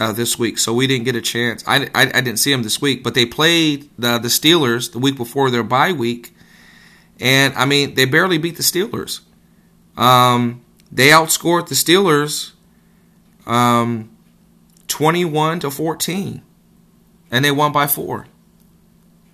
uh, 0.00 0.12
this 0.12 0.38
week, 0.38 0.58
so 0.58 0.72
we 0.72 0.86
didn't 0.86 1.04
get 1.04 1.16
a 1.16 1.20
chance. 1.20 1.62
I, 1.66 1.84
I, 1.94 2.02
I, 2.02 2.20
didn't 2.20 2.38
see 2.38 2.50
them 2.50 2.64
this 2.64 2.80
week, 2.80 3.04
but 3.04 3.14
they 3.14 3.26
played 3.26 3.88
the, 3.96 4.18
the 4.18 4.28
Steelers 4.28 4.90
the 4.90 4.98
week 4.98 5.16
before 5.16 5.50
their 5.50 5.62
bye 5.62 5.92
week, 5.92 6.34
and 7.20 7.54
I 7.54 7.64
mean, 7.64 7.94
they 7.94 8.04
barely 8.04 8.38
beat 8.38 8.56
the 8.56 8.62
Steelers. 8.62 9.20
Um, 9.96 10.64
they 10.90 11.08
outscored 11.08 11.68
the 11.68 11.74
Steelers 11.74 12.52
um, 13.46 14.10
21 14.88 15.60
to 15.60 15.70
14, 15.70 16.42
and 17.30 17.44
they 17.44 17.50
won 17.50 17.72
by 17.72 17.86
four. 17.86 18.26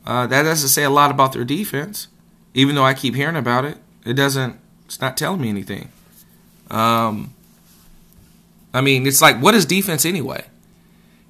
Uh, 0.06 0.26
that 0.26 0.42
doesn't 0.42 0.68
say 0.68 0.82
a 0.82 0.90
lot 0.90 1.10
about 1.10 1.32
their 1.32 1.44
defense, 1.44 2.08
even 2.54 2.74
though 2.74 2.84
I 2.84 2.94
keep 2.94 3.14
hearing 3.14 3.36
about 3.36 3.64
it. 3.64 3.78
It 4.04 4.14
doesn't. 4.14 4.58
It's 4.86 5.00
not 5.00 5.16
telling 5.16 5.40
me 5.40 5.48
anything. 5.48 5.92
Um, 6.70 7.34
I 8.72 8.80
mean, 8.80 9.06
it's 9.06 9.20
like, 9.20 9.36
what 9.40 9.54
is 9.54 9.66
defense 9.66 10.04
anyway? 10.04 10.44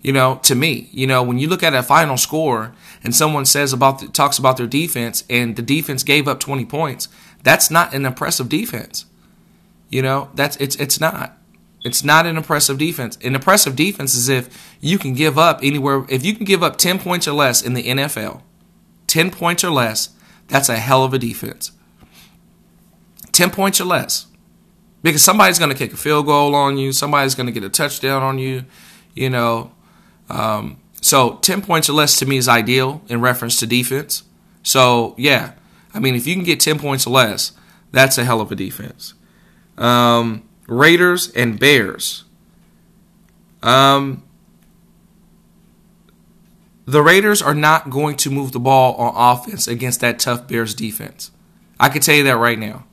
You 0.03 0.13
know, 0.13 0.41
to 0.45 0.55
me, 0.55 0.89
you 0.93 1.07
know, 1.07 1.23
when 1.23 1.39
you 1.39 1.49
look 1.49 1.63
at 1.63 1.75
a 1.75 1.83
final 1.83 2.17
score 2.17 2.75
and 3.05 3.15
someone 3.15 3.45
says 3.45 3.73
about 3.73 3.99
the, 3.99 4.09
talks 4.09 4.39
about 4.39 4.57
their 4.57 4.67
defense 4.67 5.25
and 5.29 5.57
the 5.57 5.63
defense 5.63 6.03
gave 6.03 6.27
up 6.27 6.41
20 6.41 6.65
points, 6.65 7.09
that's 7.43 7.71
not 7.71 7.93
an 7.93 8.07
impressive 8.07 8.49
defense. 8.49 9.05
You 9.91 10.03
know, 10.03 10.31
that's 10.35 10.57
it's 10.57 10.77
it's 10.77 11.01
not. 11.01 11.37
It's 11.85 12.05
not 12.05 12.27
an 12.27 12.37
impressive 12.37 12.79
defense. 12.79 13.19
An 13.23 13.35
impressive 13.35 13.75
defense 13.75 14.15
is 14.15 14.29
if 14.29 14.77
you 14.81 14.99
can 14.99 15.15
give 15.15 15.39
up 15.39 15.61
anywhere 15.63 16.05
if 16.09 16.25
you 16.25 16.35
can 16.35 16.45
give 16.45 16.63
up 16.63 16.77
10 16.77 16.99
points 16.99 17.27
or 17.27 17.33
less 17.33 17.63
in 17.63 17.75
the 17.75 17.85
NFL. 17.85 18.43
10 19.07 19.31
points 19.31 19.65
or 19.65 19.71
less, 19.71 20.11
that's 20.47 20.69
a 20.69 20.77
hell 20.77 21.05
of 21.05 21.13
a 21.13 21.19
defense. 21.19 21.73
10 23.33 23.51
points 23.51 23.81
or 23.81 23.85
less. 23.85 24.27
Because 25.03 25.25
somebody's 25.25 25.59
going 25.59 25.71
to 25.71 25.77
kick 25.77 25.93
a 25.93 25.97
field 25.97 26.27
goal 26.27 26.55
on 26.55 26.77
you, 26.77 26.93
somebody's 26.93 27.35
going 27.35 27.47
to 27.47 27.53
get 27.53 27.65
a 27.65 27.71
touchdown 27.71 28.23
on 28.23 28.39
you, 28.39 28.65
you 29.15 29.31
know, 29.31 29.73
um, 30.31 30.79
so 31.01 31.39
10 31.43 31.63
points 31.63 31.89
or 31.89 31.95
less 31.95 32.19
to 32.19 32.27
me 32.27 32.37
is 32.37 32.49
ideal 32.49 33.03
in 33.09 33.21
reference 33.21 33.59
to 33.61 33.67
defense. 33.67 34.23
So, 34.63 35.15
yeah, 35.17 35.53
I 35.95 35.99
mean, 35.99 36.15
if 36.15 36.27
you 36.27 36.35
can 36.35 36.45
get 36.45 36.61
10 36.61 36.79
points 36.79 37.07
or 37.07 37.11
less, 37.11 37.53
that's 37.93 38.19
a 38.19 38.25
hell 38.25 38.41
of 38.41 38.53
a 38.53 38.55
defense. 38.55 39.15
Um, 39.79 40.49
Raiders 40.67 41.31
and 41.33 41.59
Bears. 41.59 42.25
Um, 43.63 44.23
the 46.87 47.03
Raiders 47.03 47.41
are 47.41 47.55
not 47.55 47.91
going 47.91 48.17
to 48.19 48.31
move 48.31 48.53
the 48.53 48.61
ball 48.61 48.95
on 48.95 49.13
offense 49.17 49.67
against 49.67 50.01
that 50.01 50.19
tough 50.19 50.49
Bears 50.49 50.75
defense. 50.75 51.31
I 51.79 51.89
can 51.89 52.03
tell 52.03 52.15
you 52.15 52.25
that 52.25 52.37
right 52.37 52.59
now. 52.59 52.85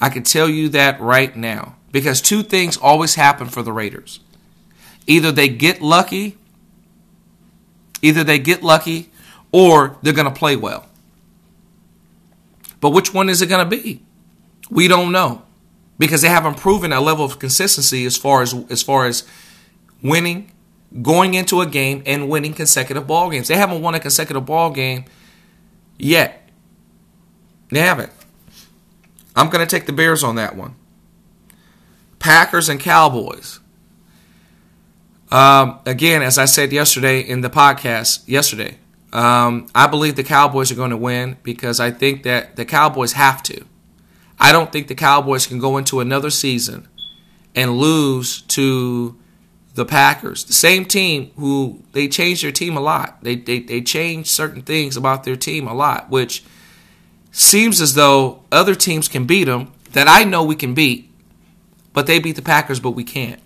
I 0.00 0.08
can 0.08 0.22
tell 0.22 0.48
you 0.48 0.68
that 0.70 1.00
right 1.00 1.34
now. 1.36 1.76
Because 1.92 2.20
two 2.20 2.42
things 2.42 2.76
always 2.76 3.16
happen 3.16 3.48
for 3.48 3.62
the 3.62 3.72
Raiders. 3.72 4.20
Either 5.06 5.32
they 5.32 5.48
get 5.48 5.80
lucky, 5.82 6.36
either 8.02 8.22
they 8.22 8.38
get 8.38 8.62
lucky, 8.62 9.10
or 9.52 9.96
they're 10.02 10.12
going 10.12 10.32
to 10.32 10.38
play 10.38 10.56
well. 10.56 10.86
But 12.80 12.90
which 12.90 13.12
one 13.12 13.28
is 13.28 13.42
it 13.42 13.46
going 13.46 13.68
to 13.68 13.76
be? 13.76 14.02
We 14.70 14.88
don't 14.88 15.12
know 15.12 15.42
because 15.98 16.22
they 16.22 16.28
haven't 16.28 16.56
proven 16.56 16.92
a 16.92 17.00
level 17.00 17.24
of 17.24 17.38
consistency 17.38 18.06
as 18.06 18.16
far 18.16 18.42
as 18.42 18.54
as 18.70 18.82
far 18.82 19.06
as 19.06 19.24
winning, 20.02 20.50
going 21.02 21.34
into 21.34 21.60
a 21.60 21.66
game 21.66 22.02
and 22.06 22.28
winning 22.28 22.54
consecutive 22.54 23.06
ball 23.06 23.30
games. 23.30 23.48
They 23.48 23.56
haven't 23.56 23.82
won 23.82 23.94
a 23.94 24.00
consecutive 24.00 24.46
ball 24.46 24.70
game 24.70 25.04
yet. 25.98 26.48
They 27.70 27.80
haven't. 27.80 28.12
I'm 29.36 29.48
going 29.50 29.64
to 29.64 29.70
take 29.70 29.86
the 29.86 29.92
Bears 29.92 30.24
on 30.24 30.34
that 30.36 30.56
one. 30.56 30.74
Packers 32.18 32.68
and 32.68 32.80
Cowboys. 32.80 33.59
Um, 35.30 35.78
again, 35.86 36.22
as 36.22 36.38
I 36.38 36.44
said 36.44 36.72
yesterday 36.72 37.20
in 37.20 37.40
the 37.40 37.50
podcast, 37.50 38.26
yesterday, 38.26 38.78
um, 39.12 39.68
I 39.74 39.86
believe 39.86 40.16
the 40.16 40.24
Cowboys 40.24 40.72
are 40.72 40.76
going 40.76 40.90
to 40.90 40.96
win 40.96 41.36
because 41.42 41.80
I 41.80 41.90
think 41.90 42.24
that 42.24 42.56
the 42.56 42.64
Cowboys 42.64 43.12
have 43.12 43.42
to. 43.44 43.64
I 44.38 44.52
don't 44.52 44.72
think 44.72 44.88
the 44.88 44.94
Cowboys 44.94 45.46
can 45.46 45.58
go 45.58 45.76
into 45.76 46.00
another 46.00 46.30
season 46.30 46.88
and 47.54 47.76
lose 47.76 48.42
to 48.42 49.16
the 49.74 49.84
Packers, 49.84 50.44
the 50.44 50.52
same 50.52 50.84
team 50.84 51.30
who 51.36 51.82
they 51.92 52.08
changed 52.08 52.42
their 52.42 52.50
team 52.52 52.76
a 52.76 52.80
lot. 52.80 53.22
They, 53.22 53.36
they, 53.36 53.60
they 53.60 53.80
changed 53.80 54.28
certain 54.30 54.62
things 54.62 54.96
about 54.96 55.24
their 55.24 55.36
team 55.36 55.68
a 55.68 55.74
lot, 55.74 56.10
which 56.10 56.42
seems 57.30 57.80
as 57.80 57.94
though 57.94 58.42
other 58.50 58.74
teams 58.74 59.08
can 59.08 59.26
beat 59.26 59.44
them 59.44 59.72
that 59.92 60.08
I 60.08 60.24
know 60.24 60.42
we 60.42 60.56
can 60.56 60.74
beat, 60.74 61.12
but 61.92 62.06
they 62.06 62.18
beat 62.18 62.36
the 62.36 62.42
Packers, 62.42 62.80
but 62.80 62.92
we 62.92 63.04
can't. 63.04 63.40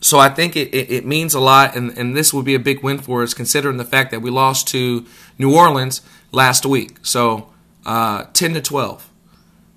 So 0.00 0.18
I 0.18 0.28
think 0.28 0.56
it, 0.56 0.74
it, 0.74 0.90
it, 0.90 1.06
means 1.06 1.34
a 1.34 1.40
lot, 1.40 1.74
and, 1.74 1.96
and 1.96 2.16
this 2.16 2.32
would 2.32 2.44
be 2.44 2.54
a 2.54 2.60
big 2.60 2.82
win 2.82 2.98
for 2.98 3.22
us 3.22 3.32
considering 3.34 3.78
the 3.78 3.84
fact 3.84 4.10
that 4.10 4.20
we 4.20 4.30
lost 4.30 4.68
to 4.68 5.06
New 5.38 5.56
Orleans 5.56 6.02
last 6.32 6.66
week. 6.66 6.98
So 7.02 7.48
uh, 7.86 8.24
10 8.32 8.54
to 8.54 8.60
12, 8.60 9.10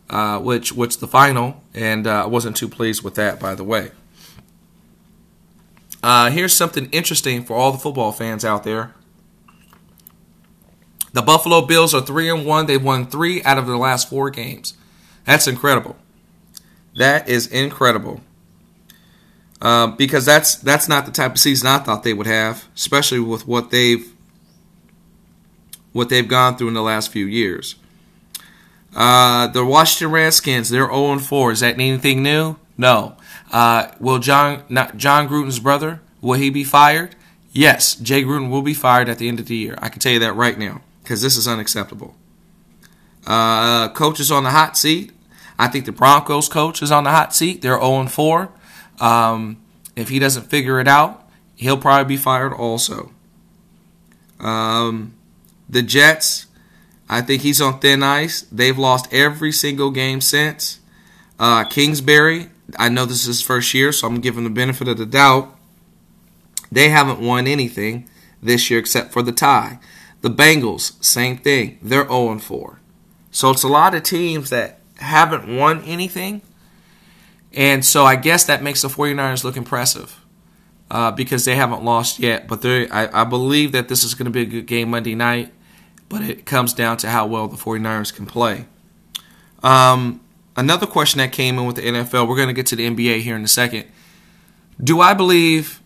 uh, 0.09 0.39
which 0.39 0.73
which 0.73 0.97
the 0.97 1.07
final, 1.07 1.63
and 1.73 2.05
uh, 2.05 2.23
I 2.23 2.27
wasn't 2.27 2.57
too 2.57 2.67
pleased 2.67 3.01
with 3.01 3.15
that, 3.15 3.39
by 3.39 3.55
the 3.55 3.63
way. 3.63 3.91
Uh, 6.01 6.29
here's 6.29 6.53
something 6.53 6.89
interesting 6.91 7.43
for 7.43 7.55
all 7.55 7.71
the 7.71 7.77
football 7.77 8.11
fans 8.11 8.45
out 8.45 8.63
there. 8.63 8.93
The 11.11 11.21
Buffalo 11.21 11.65
Bills 11.65 11.93
are 11.93 12.01
three 12.01 12.29
and 12.29 12.45
one. 12.45 12.65
They've 12.65 12.83
won 12.83 13.07
three 13.07 13.43
out 13.43 13.57
of 13.57 13.67
their 13.67 13.77
last 13.77 14.09
four 14.09 14.29
games. 14.29 14.75
That's 15.25 15.47
incredible. 15.47 15.97
That 16.95 17.27
is 17.27 17.47
incredible. 17.47 18.21
Uh, 19.61 19.87
because 19.87 20.25
that's 20.25 20.55
that's 20.55 20.87
not 20.87 21.05
the 21.05 21.11
type 21.11 21.33
of 21.33 21.39
season 21.39 21.67
I 21.67 21.79
thought 21.79 22.03
they 22.03 22.13
would 22.13 22.27
have, 22.27 22.65
especially 22.75 23.19
with 23.19 23.45
what 23.45 23.71
they've 23.71 24.13
what 25.91 26.09
they've 26.09 26.27
gone 26.27 26.57
through 26.57 26.69
in 26.69 26.73
the 26.73 26.81
last 26.81 27.11
few 27.11 27.25
years. 27.25 27.75
Uh, 28.95 29.47
the 29.47 29.65
Washington 29.65 30.11
Redskins, 30.11 30.69
they're 30.69 30.87
0 30.87 31.19
4. 31.19 31.51
Is 31.51 31.59
that 31.59 31.75
anything 31.75 32.23
new? 32.23 32.55
No. 32.77 33.17
Uh, 33.51 33.91
will 33.99 34.19
John 34.19 34.63
not 34.69 34.97
Jon 34.97 35.27
Gruden's 35.27 35.59
brother 35.59 36.01
will 36.21 36.39
he 36.39 36.49
be 36.49 36.63
fired? 36.63 37.15
Yes, 37.51 37.95
Jay 37.95 38.23
Gruden 38.23 38.49
will 38.49 38.61
be 38.61 38.73
fired 38.73 39.09
at 39.09 39.17
the 39.17 39.27
end 39.27 39.39
of 39.39 39.47
the 39.47 39.55
year. 39.55 39.75
I 39.79 39.89
can 39.89 39.99
tell 39.99 40.11
you 40.11 40.19
that 40.19 40.35
right 40.35 40.57
now 40.57 40.81
because 41.03 41.21
this 41.21 41.35
is 41.35 41.47
unacceptable. 41.47 42.15
Uh, 43.25 43.89
coach 43.89 44.19
is 44.19 44.31
on 44.31 44.43
the 44.43 44.51
hot 44.51 44.77
seat. 44.77 45.11
I 45.57 45.67
think 45.67 45.85
the 45.85 45.91
Broncos 45.91 46.47
coach 46.47 46.81
is 46.81 46.91
on 46.91 47.03
the 47.03 47.09
hot 47.09 47.35
seat. 47.35 47.61
They're 47.61 47.79
0 47.79 48.05
4. 48.07 48.49
Um, 48.99 49.61
if 49.95 50.09
he 50.09 50.19
doesn't 50.19 50.49
figure 50.49 50.79
it 50.79 50.87
out, 50.87 51.27
he'll 51.55 51.77
probably 51.77 52.15
be 52.15 52.17
fired 52.17 52.53
also. 52.53 53.11
Um, 54.39 55.13
the 55.67 55.81
Jets, 55.81 56.47
I 57.09 57.21
think 57.21 57.41
he's 57.41 57.61
on 57.61 57.79
thin 57.79 58.03
ice. 58.03 58.41
They've 58.51 58.77
lost 58.77 59.13
every 59.13 59.51
single 59.51 59.91
game 59.91 60.21
since. 60.21 60.79
Uh, 61.37 61.63
Kingsbury, 61.65 62.49
I 62.77 62.89
know 62.89 63.05
this 63.05 63.21
is 63.21 63.25
his 63.25 63.41
first 63.41 63.73
year, 63.73 63.91
so 63.91 64.07
I'm 64.07 64.21
giving 64.21 64.43
the 64.43 64.49
benefit 64.49 64.87
of 64.87 64.97
the 64.97 65.05
doubt. 65.05 65.55
They 66.71 66.89
haven't 66.89 67.19
won 67.19 67.47
anything 67.47 68.07
this 68.41 68.69
year 68.69 68.79
except 68.79 69.11
for 69.11 69.21
the 69.21 69.31
tie. 69.31 69.79
The 70.21 70.29
Bengals, 70.29 71.03
same 71.03 71.37
thing. 71.37 71.79
They're 71.81 72.07
0 72.07 72.39
4. 72.39 72.79
So 73.31 73.51
it's 73.51 73.63
a 73.63 73.67
lot 73.67 73.95
of 73.95 74.03
teams 74.03 74.49
that 74.49 74.79
haven't 74.97 75.55
won 75.55 75.81
anything. 75.83 76.41
And 77.53 77.83
so 77.83 78.05
I 78.05 78.15
guess 78.15 78.45
that 78.45 78.61
makes 78.61 78.81
the 78.81 78.87
49ers 78.87 79.43
look 79.43 79.57
impressive 79.57 80.23
uh, 80.91 81.11
because 81.11 81.45
they 81.45 81.55
haven't 81.55 81.83
lost 81.83 82.19
yet. 82.19 82.47
But 82.47 82.65
I, 82.65 83.09
I 83.11 83.23
believe 83.23 83.71
that 83.71 83.87
this 83.87 84.03
is 84.03 84.13
going 84.13 84.25
to 84.25 84.31
be 84.31 84.41
a 84.41 84.45
good 84.45 84.67
game 84.67 84.89
Monday 84.91 85.15
night. 85.15 85.53
But 86.07 86.21
it 86.21 86.45
comes 86.45 86.73
down 86.73 86.97
to 86.97 87.09
how 87.09 87.27
well 87.27 87.47
the 87.47 87.57
49ers 87.57 88.13
can 88.13 88.25
play. 88.25 88.65
Um, 89.61 90.21
another 90.55 90.87
question 90.87 91.19
that 91.19 91.31
came 91.31 91.59
in 91.59 91.65
with 91.65 91.75
the 91.75 91.83
NFL, 91.83 92.27
we're 92.27 92.35
going 92.35 92.47
to 92.47 92.53
get 92.53 92.65
to 92.67 92.75
the 92.75 92.89
NBA 92.89 93.21
here 93.21 93.35
in 93.35 93.43
a 93.43 93.47
second. 93.47 93.85
Do 94.81 95.01
I 95.01 95.13
believe 95.13 95.81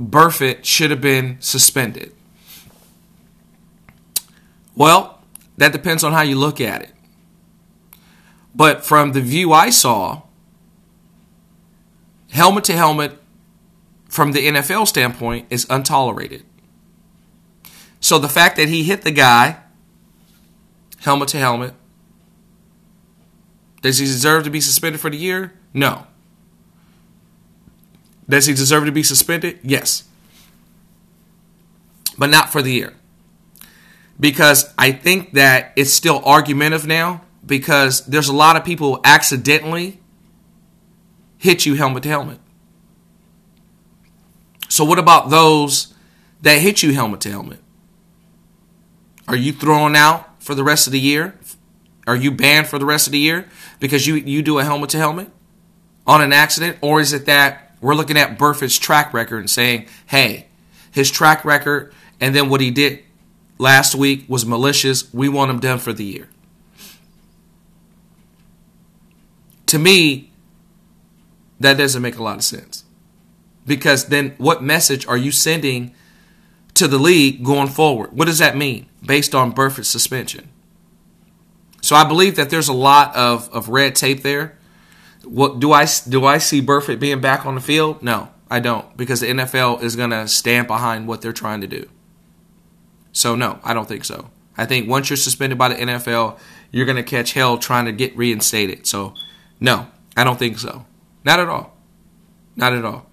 Burfict 0.00 0.64
should 0.64 0.90
have 0.90 1.00
been 1.00 1.38
suspended? 1.40 2.12
Well, 4.74 5.22
that 5.56 5.72
depends 5.72 6.04
on 6.04 6.12
how 6.12 6.20
you 6.20 6.36
look 6.36 6.60
at 6.60 6.82
it. 6.82 6.90
But 8.54 8.84
from 8.84 9.12
the 9.12 9.20
view 9.20 9.52
I 9.52 9.70
saw, 9.70 10.22
helmet 12.36 12.64
to 12.64 12.72
helmet 12.74 13.18
from 14.08 14.32
the 14.32 14.46
NFL 14.46 14.86
standpoint 14.86 15.46
is 15.50 15.66
untolerated. 15.68 16.44
So 18.00 18.18
the 18.18 18.28
fact 18.28 18.56
that 18.56 18.68
he 18.68 18.84
hit 18.84 19.02
the 19.02 19.10
guy 19.10 19.58
helmet 21.00 21.28
to 21.28 21.38
helmet, 21.38 21.74
does 23.82 23.98
he 23.98 24.04
deserve 24.04 24.44
to 24.44 24.50
be 24.50 24.60
suspended 24.60 25.00
for 25.00 25.10
the 25.10 25.16
year? 25.16 25.54
No. 25.74 26.06
Does 28.28 28.46
he 28.46 28.54
deserve 28.54 28.84
to 28.84 28.92
be 28.92 29.02
suspended? 29.02 29.58
Yes. 29.62 30.04
But 32.18 32.30
not 32.30 32.52
for 32.52 32.62
the 32.62 32.72
year 32.72 32.94
because 34.18 34.72
I 34.78 34.92
think 34.92 35.32
that 35.32 35.72
it's 35.76 35.92
still 35.92 36.22
argumentative 36.24 36.86
now 36.86 37.22
because 37.44 38.04
there's 38.06 38.28
a 38.28 38.34
lot 38.34 38.56
of 38.56 38.64
people 38.64 39.00
accidentally 39.04 40.00
hit 41.38 41.66
you 41.66 41.74
helmet 41.74 42.02
to 42.04 42.08
helmet. 42.08 42.38
So 44.68 44.84
what 44.84 44.98
about 44.98 45.30
those 45.30 45.94
that 46.42 46.60
hit 46.60 46.82
you 46.82 46.92
helmet 46.92 47.20
to 47.22 47.30
helmet? 47.30 47.60
Are 49.28 49.36
you 49.36 49.52
thrown 49.52 49.96
out 49.96 50.42
for 50.42 50.54
the 50.54 50.64
rest 50.64 50.86
of 50.86 50.92
the 50.92 51.00
year? 51.00 51.38
Are 52.06 52.16
you 52.16 52.30
banned 52.30 52.68
for 52.68 52.78
the 52.78 52.84
rest 52.84 53.06
of 53.06 53.12
the 53.12 53.18
year 53.18 53.48
because 53.80 54.06
you 54.06 54.14
you 54.16 54.42
do 54.42 54.58
a 54.58 54.64
helmet 54.64 54.90
to 54.90 54.98
helmet 54.98 55.30
on 56.06 56.20
an 56.20 56.32
accident 56.32 56.78
or 56.80 57.00
is 57.00 57.12
it 57.12 57.26
that 57.26 57.76
we're 57.80 57.94
looking 57.94 58.16
at 58.16 58.38
Burfict's 58.38 58.78
track 58.78 59.12
record 59.12 59.38
and 59.38 59.50
saying, 59.50 59.86
"Hey, 60.06 60.46
his 60.90 61.10
track 61.10 61.44
record 61.44 61.92
and 62.20 62.34
then 62.34 62.48
what 62.48 62.60
he 62.60 62.70
did 62.70 63.02
last 63.58 63.94
week 63.94 64.24
was 64.28 64.46
malicious. 64.46 65.12
We 65.12 65.28
want 65.28 65.50
him 65.50 65.60
done 65.60 65.78
for 65.78 65.92
the 65.92 66.04
year. 66.04 66.28
To 69.66 69.78
me, 69.78 70.30
that 71.60 71.76
doesn't 71.76 72.02
make 72.02 72.16
a 72.16 72.22
lot 72.22 72.36
of 72.36 72.44
sense. 72.44 72.84
Because 73.66 74.06
then 74.06 74.34
what 74.38 74.62
message 74.62 75.06
are 75.06 75.16
you 75.16 75.32
sending 75.32 75.94
to 76.74 76.86
the 76.86 76.98
league 76.98 77.44
going 77.44 77.68
forward? 77.68 78.12
What 78.12 78.26
does 78.26 78.38
that 78.38 78.56
mean 78.56 78.86
based 79.04 79.34
on 79.34 79.52
Burfict's 79.52 79.88
suspension? 79.88 80.48
So 81.80 81.96
I 81.96 82.04
believe 82.04 82.36
that 82.36 82.50
there's 82.50 82.68
a 82.68 82.72
lot 82.72 83.14
of, 83.14 83.48
of 83.50 83.68
red 83.68 83.94
tape 83.94 84.22
there. 84.22 84.58
What 85.24 85.58
do 85.58 85.72
I 85.72 85.86
do 86.08 86.24
I 86.24 86.38
see 86.38 86.62
Burfict 86.62 87.00
being 87.00 87.20
back 87.20 87.46
on 87.46 87.56
the 87.56 87.60
field? 87.60 88.02
No, 88.02 88.28
I 88.50 88.60
don't 88.60 88.96
because 88.96 89.20
the 89.20 89.26
NFL 89.26 89.82
is 89.82 89.96
going 89.96 90.10
to 90.10 90.28
stand 90.28 90.68
behind 90.68 91.08
what 91.08 91.20
they're 91.20 91.32
trying 91.32 91.60
to 91.62 91.66
do. 91.66 91.88
So 93.12 93.34
no, 93.34 93.58
I 93.64 93.74
don't 93.74 93.88
think 93.88 94.04
so. 94.04 94.30
I 94.56 94.66
think 94.66 94.88
once 94.88 95.10
you're 95.10 95.16
suspended 95.16 95.58
by 95.58 95.68
the 95.68 95.74
NFL, 95.74 96.38
you're 96.70 96.86
going 96.86 96.96
to 96.96 97.02
catch 97.02 97.32
hell 97.32 97.58
trying 97.58 97.86
to 97.86 97.92
get 97.92 98.16
reinstated. 98.16 98.86
So 98.86 99.14
no, 99.58 99.88
I 100.16 100.24
don't 100.24 100.38
think 100.38 100.58
so. 100.58 100.86
Not 101.26 101.40
at 101.40 101.48
all. 101.48 101.76
Not 102.54 102.72
at 102.72 102.84
all. 102.84 103.04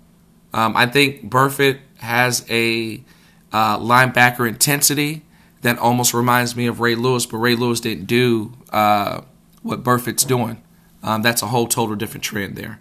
Um, 0.54 0.78
I 0.78 0.86
think 0.86 1.32
Burfict 1.32 1.80
has 1.98 2.46
a 2.48 3.04
uh, 3.52 3.80
linebacker 3.80 4.48
intensity 4.48 5.24
that 5.62 5.80
almost 5.80 6.14
reminds 6.14 6.56
me 6.56 6.68
of 6.68 6.80
Ray 6.80 6.94
Lewis, 6.94 7.26
but 7.26 7.38
Ray 7.38 7.56
Lewis 7.56 7.80
didn't 7.80 8.06
do 8.06 8.54
uh, 8.70 9.22
what 9.64 9.84
Burfict's 9.84 10.26
doing. 10.26 10.62
Um, 11.02 11.24
that's 11.24 11.42
a 11.42 11.48
whole 11.48 11.66
total 11.66 11.96
different 11.96 12.24
trend 12.24 12.56
there. 12.56 12.80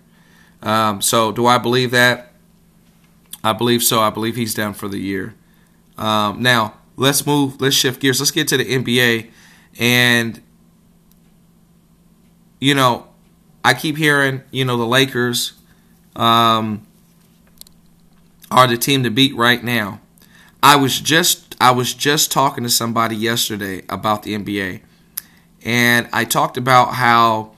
Um, 0.61 1.01
so, 1.01 1.33
do 1.33 1.47
I 1.47 1.57
believe 1.57 1.93
that? 1.93 2.33
I 3.43 3.55
believe 3.55 3.83
so. 3.83 4.01
I 4.01 4.11
believe 4.11 4.37
he's 4.37 4.53
down 4.53 4.75
for 4.75 4.87
the 4.87 4.99
year. 4.99 5.35
Um, 5.97 6.43
now, 6.43 6.75
let's 6.97 7.27
move, 7.27 7.59
let's 7.59 7.75
shift 7.75 8.01
gears. 8.03 8.21
Let's 8.21 8.31
get 8.31 8.49
to 8.49 8.59
the 8.59 8.67
NBA. 8.67 9.31
And, 9.81 10.43
you 12.61 12.75
know, 12.75 13.07
I 13.65 13.75
keep 13.75 13.97
hearing, 13.97 14.43
you 14.51 14.65
know, 14.65 14.77
the 14.77 14.87
Lakers 14.87 15.53
um, 16.17 16.87
are 18.51 18.67
the 18.67 18.77
team 18.77 19.03
to 19.05 19.11
beat 19.11 19.35
right 19.37 19.63
now. 19.63 20.01
I 20.63 20.77
was 20.77 21.01
just 21.01 21.57
I 21.61 21.71
was 21.71 21.95
just 21.95 22.31
talking 22.33 22.65
to 22.65 22.71
somebody 22.71 23.17
yesterday 23.17 23.83
about 23.89 24.23
the 24.23 24.37
NBA, 24.37 24.81
and 25.65 26.09
I 26.13 26.25
talked 26.25 26.57
about 26.57 26.95
how 26.95 27.53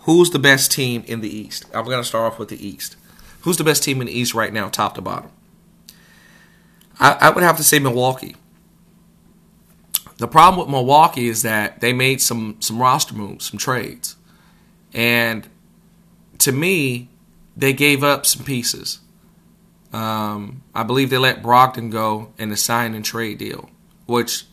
who's 0.00 0.30
the 0.30 0.38
best 0.38 0.70
team 0.72 1.04
in 1.06 1.20
the 1.20 1.34
East. 1.34 1.64
I'm 1.74 1.84
going 1.84 2.00
to 2.00 2.04
start 2.04 2.32
off 2.32 2.38
with 2.38 2.48
the 2.48 2.66
East. 2.66 2.96
Who's 3.42 3.56
the 3.56 3.64
best 3.64 3.82
team 3.82 4.00
in 4.00 4.06
the 4.06 4.18
East 4.18 4.34
right 4.34 4.52
now, 4.52 4.68
top 4.68 4.94
to 4.94 5.02
bottom? 5.02 5.30
I, 6.98 7.16
I 7.20 7.30
would 7.30 7.42
have 7.42 7.56
to 7.58 7.64
say 7.64 7.78
Milwaukee. 7.78 8.36
The 10.18 10.28
problem 10.28 10.60
with 10.60 10.70
Milwaukee 10.70 11.28
is 11.28 11.42
that 11.42 11.80
they 11.80 11.92
made 11.92 12.20
some 12.20 12.56
some 12.60 12.80
roster 12.80 13.14
moves, 13.14 13.50
some 13.50 13.58
trades. 13.58 14.13
And 14.94 15.48
to 16.38 16.52
me, 16.52 17.10
they 17.56 17.72
gave 17.72 18.02
up 18.02 18.24
some 18.24 18.44
pieces. 18.44 19.00
Um, 19.92 20.62
I 20.74 20.82
believe 20.82 21.10
they 21.10 21.18
let 21.18 21.42
Brogdon 21.42 21.90
go 21.90 22.32
in 22.38 22.50
a 22.50 22.56
sign 22.56 22.94
and 22.94 23.04
trade 23.04 23.38
deal, 23.38 23.70
which 24.06 24.44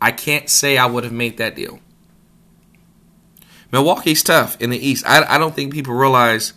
I 0.00 0.10
can't 0.10 0.50
say 0.50 0.76
I 0.76 0.86
would 0.86 1.04
have 1.04 1.12
made 1.12 1.38
that 1.38 1.54
deal. 1.54 1.80
Milwaukee's 3.72 4.22
tough 4.22 4.60
in 4.60 4.70
the 4.70 4.78
East. 4.78 5.04
I, 5.06 5.24
I 5.24 5.38
don't 5.38 5.54
think 5.54 5.72
people 5.72 5.94
realize, 5.94 6.52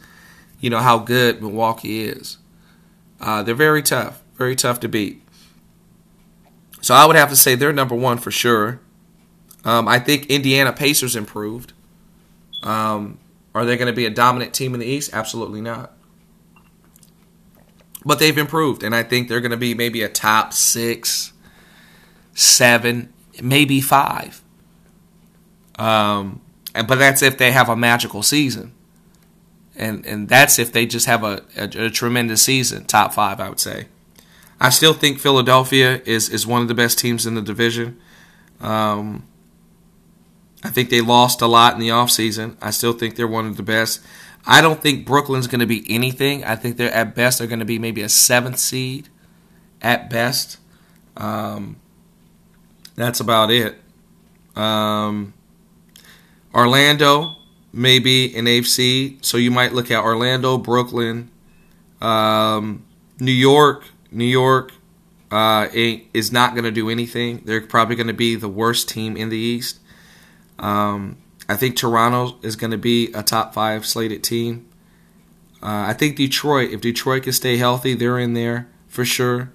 you 0.60 0.70
know, 0.70 0.80
how 0.80 1.00
good 1.00 1.42
Milwaukee 1.42 2.04
is. 2.04 2.38
Uh, 3.20 3.44
they're 3.44 3.56
very 3.56 3.82
tough, 3.82 4.22
very 4.36 4.56
tough 4.56 4.80
to 4.82 4.90
beat. 4.90 5.24
So 6.82 6.94
I 6.94 7.06
would 7.06 7.16
have 7.16 7.30
to 7.30 7.36
say 7.36 7.56
they're 7.56 7.74
number 7.74 7.96
one 7.96 8.18
for 8.18 8.30
sure. 8.30 8.80
Um, 9.66 9.88
I 9.88 10.00
think 10.00 10.28
Indiana 10.28 10.72
Pacers 10.72 11.16
improved. 11.16 11.74
Um, 12.63 13.20
are 13.54 13.65
they 13.65 13.78
going 13.78 13.88
to 13.88 13.93
be 13.93 14.06
a 14.06 14.10
dominant 14.10 14.54
team 14.54 14.74
in 14.74 14.80
the 14.80 14.86
East? 14.86 15.12
Absolutely 15.13 15.62
not. 15.62 15.93
But 18.06 18.20
they've 18.20 18.38
improved, 18.38 18.84
and 18.84 18.96
I 18.96 19.04
think 19.04 19.28
they're 19.28 19.41
going 19.41 19.52
to 19.52 19.58
be 19.58 19.74
maybe 19.74 20.02
a 20.02 20.10
top 20.10 20.54
six, 20.54 21.34
seven, 22.34 23.12
maybe 23.41 23.82
five. 23.82 24.41
Um, 25.78 26.41
and 26.74 26.88
but 26.88 27.00
that's 27.00 27.22
if 27.22 27.38
they 27.38 27.52
have 27.52 27.70
a 27.70 27.76
magical 27.76 28.24
season, 28.24 28.74
and 29.76 30.06
and 30.06 30.30
that's 30.30 30.58
if 30.60 30.72
they 30.72 30.86
just 30.86 31.06
have 31.06 31.24
a, 31.24 31.43
a, 31.58 31.86
a 31.86 31.89
tremendous 31.89 32.43
season, 32.43 32.86
top 32.86 33.13
five, 33.13 33.39
I 33.39 33.50
would 33.50 33.60
say. 33.60 33.88
I 34.60 34.70
still 34.70 34.93
think 34.93 35.20
Philadelphia 35.20 36.02
is 36.06 36.30
is 36.30 36.48
one 36.48 36.62
of 36.62 36.67
the 36.67 36.74
best 36.74 37.00
teams 37.00 37.26
in 37.26 37.36
the 37.36 37.41
division. 37.41 38.00
Um, 38.62 39.28
I 40.63 40.70
think 40.70 40.89
they 40.89 41.02
lost 41.02 41.41
a 41.41 41.48
lot 41.48 41.74
in 41.74 41.80
the 41.80 41.89
offseason. 41.89 42.56
I 42.62 42.72
still 42.72 42.93
think 42.93 43.15
they're 43.15 43.28
one 43.28 43.46
of 43.46 43.58
the 43.58 43.63
best. 43.63 44.02
I 44.46 44.62
don't 44.62 44.82
think 44.82 45.06
Brooklyn's 45.06 45.48
going 45.48 45.60
to 45.60 45.67
be 45.67 45.86
anything. 45.89 46.43
I 46.43 46.56
think 46.56 46.78
they're 46.78 46.93
at 46.93 47.15
best 47.15 47.39
they're 47.39 47.48
going 47.48 47.60
to 47.60 47.65
be 47.65 47.80
maybe 47.80 48.02
a 48.02 48.10
seventh 48.10 48.58
seed, 48.58 49.10
at 49.82 50.10
best. 50.10 50.58
Um, 51.15 51.78
that's 52.96 53.20
about 53.20 53.52
it. 53.52 53.78
Um, 54.56 55.34
Orlando 56.54 57.38
maybe 57.78 58.36
an 58.36 58.46
AFC, 58.46 59.24
so 59.24 59.38
you 59.38 59.52
might 59.52 59.74
look 59.74 59.91
at 59.91 60.04
Orlando, 60.04 60.58
Brooklyn, 60.58 61.30
um, 62.02 62.84
New 63.20 63.32
York. 63.32 63.86
New 64.12 64.26
York 64.26 64.74
uh, 65.32 65.67
is 65.74 66.32
not 66.32 66.54
going 66.54 66.63
to 66.63 66.72
do 66.72 66.89
anything. 66.89 67.41
They're 67.46 67.62
probably 67.62 67.96
going 67.96 68.08
to 68.08 68.13
be 68.13 68.36
the 68.36 68.50
worst 68.50 68.89
team 68.89 69.15
in 69.15 69.30
the 69.30 69.38
East. 69.38 69.80
Um, 70.60 71.17
I 71.50 71.56
think 71.56 71.78
Toronto 71.78 72.38
is 72.41 72.56
going 72.56 72.72
to 72.72 72.78
be 72.78 73.12
a 73.13 73.24
top 73.24 73.54
five 73.54 73.86
slated 73.86 74.24
team. 74.24 74.67
Uh, 75.62 75.86
I 75.88 75.93
think 75.93 76.17
Detroit, 76.17 76.72
if 76.72 76.82
Detroit 76.82 77.24
can 77.24 77.34
stay 77.34 77.58
healthy, 77.58 77.93
they're 77.93 78.20
in 78.20 78.34
there 78.34 78.67
for 78.88 79.06
sure. 79.06 79.52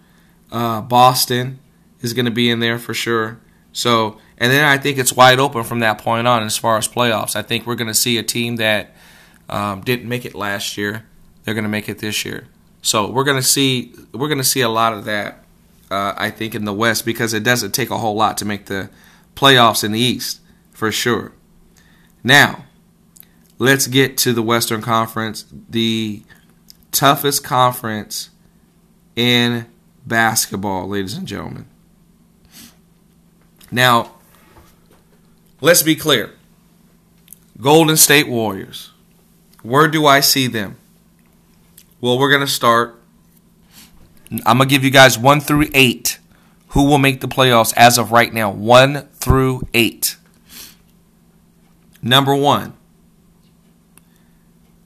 Uh, 0.51 0.81
Boston 0.81 1.61
is 2.01 2.13
going 2.13 2.25
to 2.25 2.31
be 2.31 2.51
in 2.51 2.61
there 2.61 2.79
for 2.79 2.95
sure. 2.95 3.39
So, 3.73 4.19
and 4.39 4.53
then 4.53 4.65
I 4.65 4.79
think 4.79 4.99
it's 4.99 5.13
wide 5.13 5.39
open 5.39 5.65
from 5.65 5.81
that 5.81 5.99
point 5.99 6.27
on 6.27 6.43
as 6.43 6.57
far 6.57 6.77
as 6.77 6.89
playoffs. 6.89 7.37
I 7.37 7.43
think 7.43 7.67
we're 7.67 7.77
going 7.77 7.89
to 7.89 7.95
see 7.95 8.19
a 8.19 8.23
team 8.23 8.57
that 8.57 8.95
um, 9.49 9.83
didn't 9.83 10.09
make 10.09 10.25
it 10.25 10.35
last 10.35 10.77
year. 10.77 11.07
They're 11.45 11.55
going 11.55 11.65
to 11.65 11.71
make 11.71 11.89
it 11.89 11.99
this 11.99 12.25
year. 12.25 12.49
So 12.83 13.11
we're 13.11 13.25
going 13.25 13.37
to 13.37 13.47
see 13.47 13.95
we're 14.13 14.29
going 14.29 14.39
to 14.39 14.45
see 14.45 14.61
a 14.61 14.69
lot 14.69 14.93
of 14.93 15.05
that. 15.05 15.45
Uh, 15.91 16.15
I 16.17 16.31
think 16.31 16.55
in 16.55 16.65
the 16.65 16.73
West 16.73 17.05
because 17.05 17.35
it 17.35 17.43
doesn't 17.43 17.73
take 17.73 17.91
a 17.91 17.99
whole 17.99 18.15
lot 18.15 18.39
to 18.39 18.47
make 18.47 18.67
the 18.67 18.89
playoffs 19.37 19.85
in 19.85 19.93
the 19.93 20.01
East 20.01 20.41
for 20.83 20.91
sure. 20.91 21.31
Now, 22.25 22.65
let's 23.61 23.87
get 23.87 24.17
to 24.19 24.33
the 24.33 24.43
Western 24.43 24.83
Conference, 24.83 25.47
the 25.71 26.25
toughest 26.91 27.45
conference 27.45 28.31
in 29.15 29.67
basketball, 30.05 30.89
ladies 30.89 31.15
and 31.15 31.25
gentlemen. 31.25 31.67
Now, 33.71 34.11
let's 35.61 35.85
be 35.85 35.95
clear. 35.95 36.33
Golden 37.61 37.97
State 37.97 38.27
Warriors. 38.27 38.91
Where 39.63 39.87
do 39.87 40.05
I 40.05 40.19
see 40.19 40.49
them? 40.49 40.79
Well, 42.01 42.19
we're 42.19 42.31
going 42.31 42.45
to 42.45 42.53
start. 42.53 43.01
I'm 44.45 44.59
going 44.59 44.69
to 44.69 44.75
give 44.75 44.83
you 44.83 44.91
guys 44.91 45.17
1 45.17 45.43
through 45.43 45.69
8 45.75 46.19
who 46.71 46.87
will 46.89 46.99
make 46.99 47.21
the 47.21 47.29
playoffs 47.29 47.73
as 47.77 47.99
of 47.99 48.11
right 48.11 48.35
now. 48.35 48.51
1 48.51 49.11
through 49.13 49.63
8. 49.73 50.17
Number 52.03 52.35
1, 52.35 52.73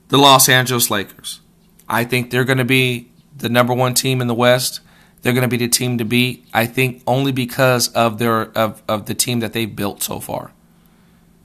the 0.09 0.18
Los 0.18 0.48
Angeles 0.48 0.90
Lakers. 0.90 1.40
I 1.88 2.05
think 2.05 2.31
they're 2.31 2.44
going 2.44 2.59
to 2.59 2.64
be 2.64 3.11
the 3.37 3.48
number 3.48 3.72
one 3.72 3.94
team 3.94 4.20
in 4.20 4.26
the 4.29 4.35
West. 4.35 4.81
They're 5.22 5.33
going 5.33 5.42
to 5.42 5.48
be 5.48 5.57
the 5.57 5.68
team 5.68 5.98
to 5.98 6.05
beat. 6.05 6.46
I 6.52 6.66
think 6.66 7.02
only 7.07 7.33
because 7.33 7.88
of 7.88 8.18
their 8.18 8.42
of, 8.57 8.83
of 8.88 9.07
the 9.07 9.14
team 9.14 9.40
that 9.40 9.52
they've 9.52 9.74
built 9.74 10.02
so 10.02 10.20
far. 10.20 10.52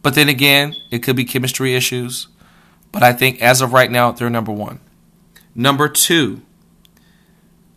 But 0.02 0.16
then 0.16 0.30
again, 0.30 0.76
it 0.90 1.00
could 1.00 1.16
be 1.16 1.26
chemistry 1.26 1.76
issues. 1.76 2.28
But 2.92 3.04
I 3.04 3.14
think 3.14 3.42
as 3.42 3.62
of 3.62 3.74
right 3.74 3.90
now, 3.90 4.12
they're 4.12 4.30
number 4.30 4.52
one. 4.52 4.80
Number 5.56 5.88
two, 5.88 6.42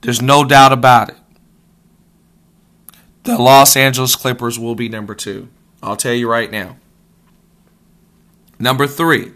there's 0.00 0.20
no 0.20 0.44
doubt 0.44 0.72
about 0.72 1.10
it. 1.10 1.16
The 3.24 3.38
Los 3.38 3.76
Angeles 3.76 4.16
Clippers 4.16 4.58
will 4.58 4.74
be 4.74 4.88
number 4.88 5.14
two. 5.14 5.48
I'll 5.82 5.96
tell 5.96 6.12
you 6.12 6.28
right 6.28 6.50
now. 6.50 6.76
Number 8.64 8.86
three, 8.86 9.32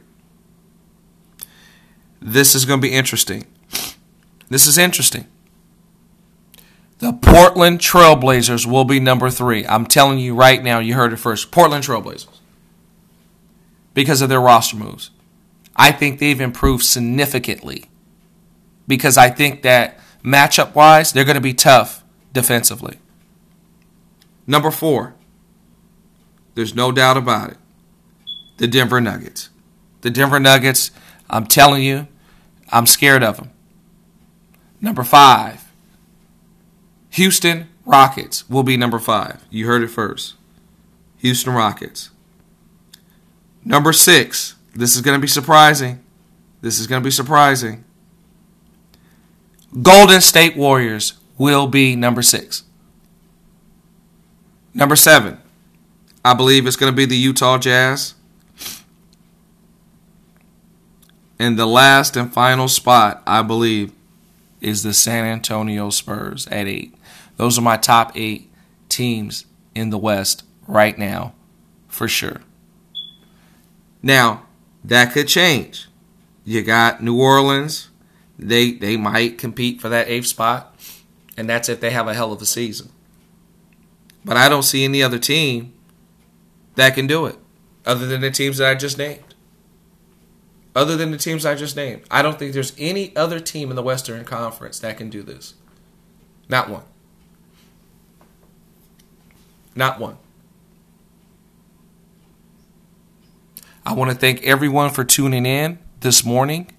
this 2.19 2.55
is 2.55 2.65
going 2.65 2.81
to 2.81 2.89
be 2.89 2.95
interesting. 2.95 3.45
This 4.49 4.67
is 4.67 4.79
interesting. 4.79 5.27
The 7.01 7.13
Portland 7.13 7.79
Trailblazers 7.79 8.65
will 8.65 8.87
be 8.87 8.99
number 8.99 9.29
three. 9.29 9.67
I'm 9.67 9.85
telling 9.85 10.19
you 10.19 10.35
right 10.35 10.63
now, 10.63 10.79
you 10.79 10.95
heard 10.95 11.13
it 11.13 11.19
first. 11.19 11.51
Portland 11.51 11.85
Trailblazers. 11.85 12.41
Because 13.93 14.23
of 14.23 14.31
their 14.31 14.41
roster 14.41 14.77
moves. 14.79 15.11
I 15.77 15.93
think 15.93 16.21
they've 16.21 16.41
improved 16.41 16.85
significantly. 16.85 17.85
Because 18.87 19.19
I 19.19 19.29
think 19.29 19.61
that 19.61 20.01
matchup 20.25 20.75
wise, 20.75 21.13
they're 21.13 21.27
going 21.27 21.35
to 21.35 21.43
be 21.43 21.53
tough 21.53 22.03
defensively. 22.33 22.97
Number 24.47 24.71
four, 24.71 25.17
there's 26.55 26.75
no 26.75 26.93
doubt 26.93 27.19
about 27.19 27.51
it. 27.51 27.59
The 28.59 28.69
Denver 28.69 29.01
Nuggets. 29.01 29.49
The 30.03 30.11
Denver 30.11 30.39
Nuggets, 30.39 30.91
I'm 31.31 31.47
telling 31.47 31.83
you, 31.83 32.07
I'm 32.71 32.87
scared 32.87 33.23
of 33.23 33.37
them. 33.37 33.51
Number 34.81 35.03
five, 35.03 35.73
Houston 37.11 37.69
Rockets 37.85 38.49
will 38.51 38.63
be 38.63 38.77
number 38.77 38.99
five. 38.99 39.45
You 39.51 39.67
heard 39.67 39.83
it 39.83 39.89
first. 39.89 40.35
Houston 41.19 41.55
Rockets. 41.55 42.11
Number 43.65 43.93
six. 43.93 44.55
This 44.75 44.95
is 44.95 45.03
going 45.03 45.19
to 45.19 45.21
be 45.21 45.29
surprising. 45.29 46.05
This 46.61 46.79
is 46.79 46.87
going 46.87 47.03
to 47.03 47.05
be 47.05 47.11
surprising. 47.11 47.85
Golden 49.83 50.21
State 50.21 50.57
Warriors 50.57 51.15
will 51.37 51.67
be 51.67 51.97
number 51.97 52.23
six. 52.23 52.65
Number 54.75 54.97
seven. 54.97 55.39
I 56.25 56.35
believe 56.35 56.67
it's 56.67 56.77
going 56.77 56.93
to 56.93 56.97
be 56.97 57.07
the 57.07 57.17
Utah 57.17 57.59
Jazz. 57.59 58.15
And 61.39 61.59
the 61.59 61.67
last 61.67 62.17
and 62.17 62.33
final 62.33 62.69
spot, 62.69 63.23
I 63.27 63.43
believe, 63.43 63.93
is 64.61 64.83
the 64.83 64.93
San 64.93 65.25
Antonio 65.25 65.91
Spurs 65.91 66.47
at 66.49 66.67
eight. 66.67 66.95
Those 67.37 67.59
are 67.59 67.63
my 67.63 67.77
top 67.77 68.13
eight 68.17 68.51
teams 68.89 69.47
in 69.75 69.91
the 69.91 69.99
West 69.99 70.43
right 70.67 70.99
now, 70.99 71.35
for 71.87 72.09
sure. 72.09 72.41
Now, 74.03 74.47
that 74.85 75.13
could 75.13 75.29
change. 75.29 75.89
You 76.45 76.63
got 76.63 77.03
New 77.03 77.21
Orleans. 77.21 77.89
They 78.39 78.73
they 78.73 78.97
might 78.97 79.39
compete 79.39 79.81
for 79.81 79.89
that 79.89 80.09
eighth 80.09 80.27
spot, 80.27 80.75
and 81.37 81.49
that's 81.49 81.69
if 81.69 81.81
they 81.81 81.91
have 81.91 82.09
a 82.09 82.15
hell 82.15 82.33
of 82.33 82.41
a 82.41 82.47
season. 82.47 82.91
But 84.25 84.37
I 84.37 84.49
don't 84.49 84.63
see 84.63 84.85
any 84.85 85.03
other 85.03 85.19
team 85.19 85.73
that 86.77 86.95
can 86.95 87.07
do 87.07 87.27
it, 87.27 87.37
other 87.85 88.07
than 88.07 88.21
the 88.21 88.31
teams 88.31 88.59
that 88.59 88.71
I 88.71 88.75
just 88.75 88.99
named. 88.99 89.28
Other 90.75 90.97
than 90.97 91.11
the 91.11 91.19
teams 91.19 91.45
I 91.45 91.55
just 91.55 91.77
named, 91.77 92.03
I 92.11 92.23
don't 92.23 92.39
think 92.39 92.53
there's 92.53 92.75
any 92.79 93.15
other 93.17 93.41
team 93.41 93.71
in 93.71 93.77
the 93.77 93.83
Western 93.83 94.25
Conference 94.25 94.79
that 94.81 94.97
can 94.97 95.11
do 95.11 95.23
this. 95.23 95.55
Not 96.49 96.69
one. 96.69 96.83
Not 99.75 99.99
one. 99.99 100.19
I 103.85 103.93
want 103.95 104.11
to 104.11 104.17
thank 104.17 104.43
everyone 104.43 104.91
for 104.91 105.05
tuning 105.05 105.47
in 105.47 105.79
this 106.01 106.25
morning. 106.25 106.71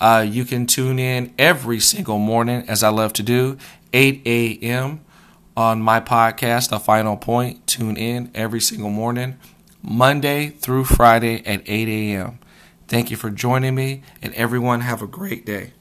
Uh, 0.00 0.24
you 0.26 0.44
can 0.44 0.66
tune 0.66 0.98
in 0.98 1.34
every 1.38 1.80
single 1.80 2.18
morning, 2.18 2.64
as 2.68 2.82
I 2.82 2.88
love 2.88 3.12
to 3.14 3.22
do, 3.22 3.58
8 3.92 4.22
a.m. 4.24 5.00
on 5.56 5.82
my 5.82 6.00
podcast, 6.00 6.70
The 6.70 6.78
Final 6.78 7.16
Point. 7.16 7.66
Tune 7.66 7.96
in 7.96 8.30
every 8.34 8.60
single 8.60 8.90
morning, 8.90 9.36
Monday 9.82 10.50
through 10.50 10.84
Friday 10.84 11.44
at 11.44 11.62
8 11.66 11.88
a.m. 11.88 12.38
Thank 12.88 13.10
you 13.10 13.18
for 13.18 13.28
joining 13.28 13.74
me, 13.74 14.02
and 14.22 14.34
everyone 14.34 14.80
have 14.80 15.02
a 15.02 15.06
great 15.06 15.44
day. 15.44 15.72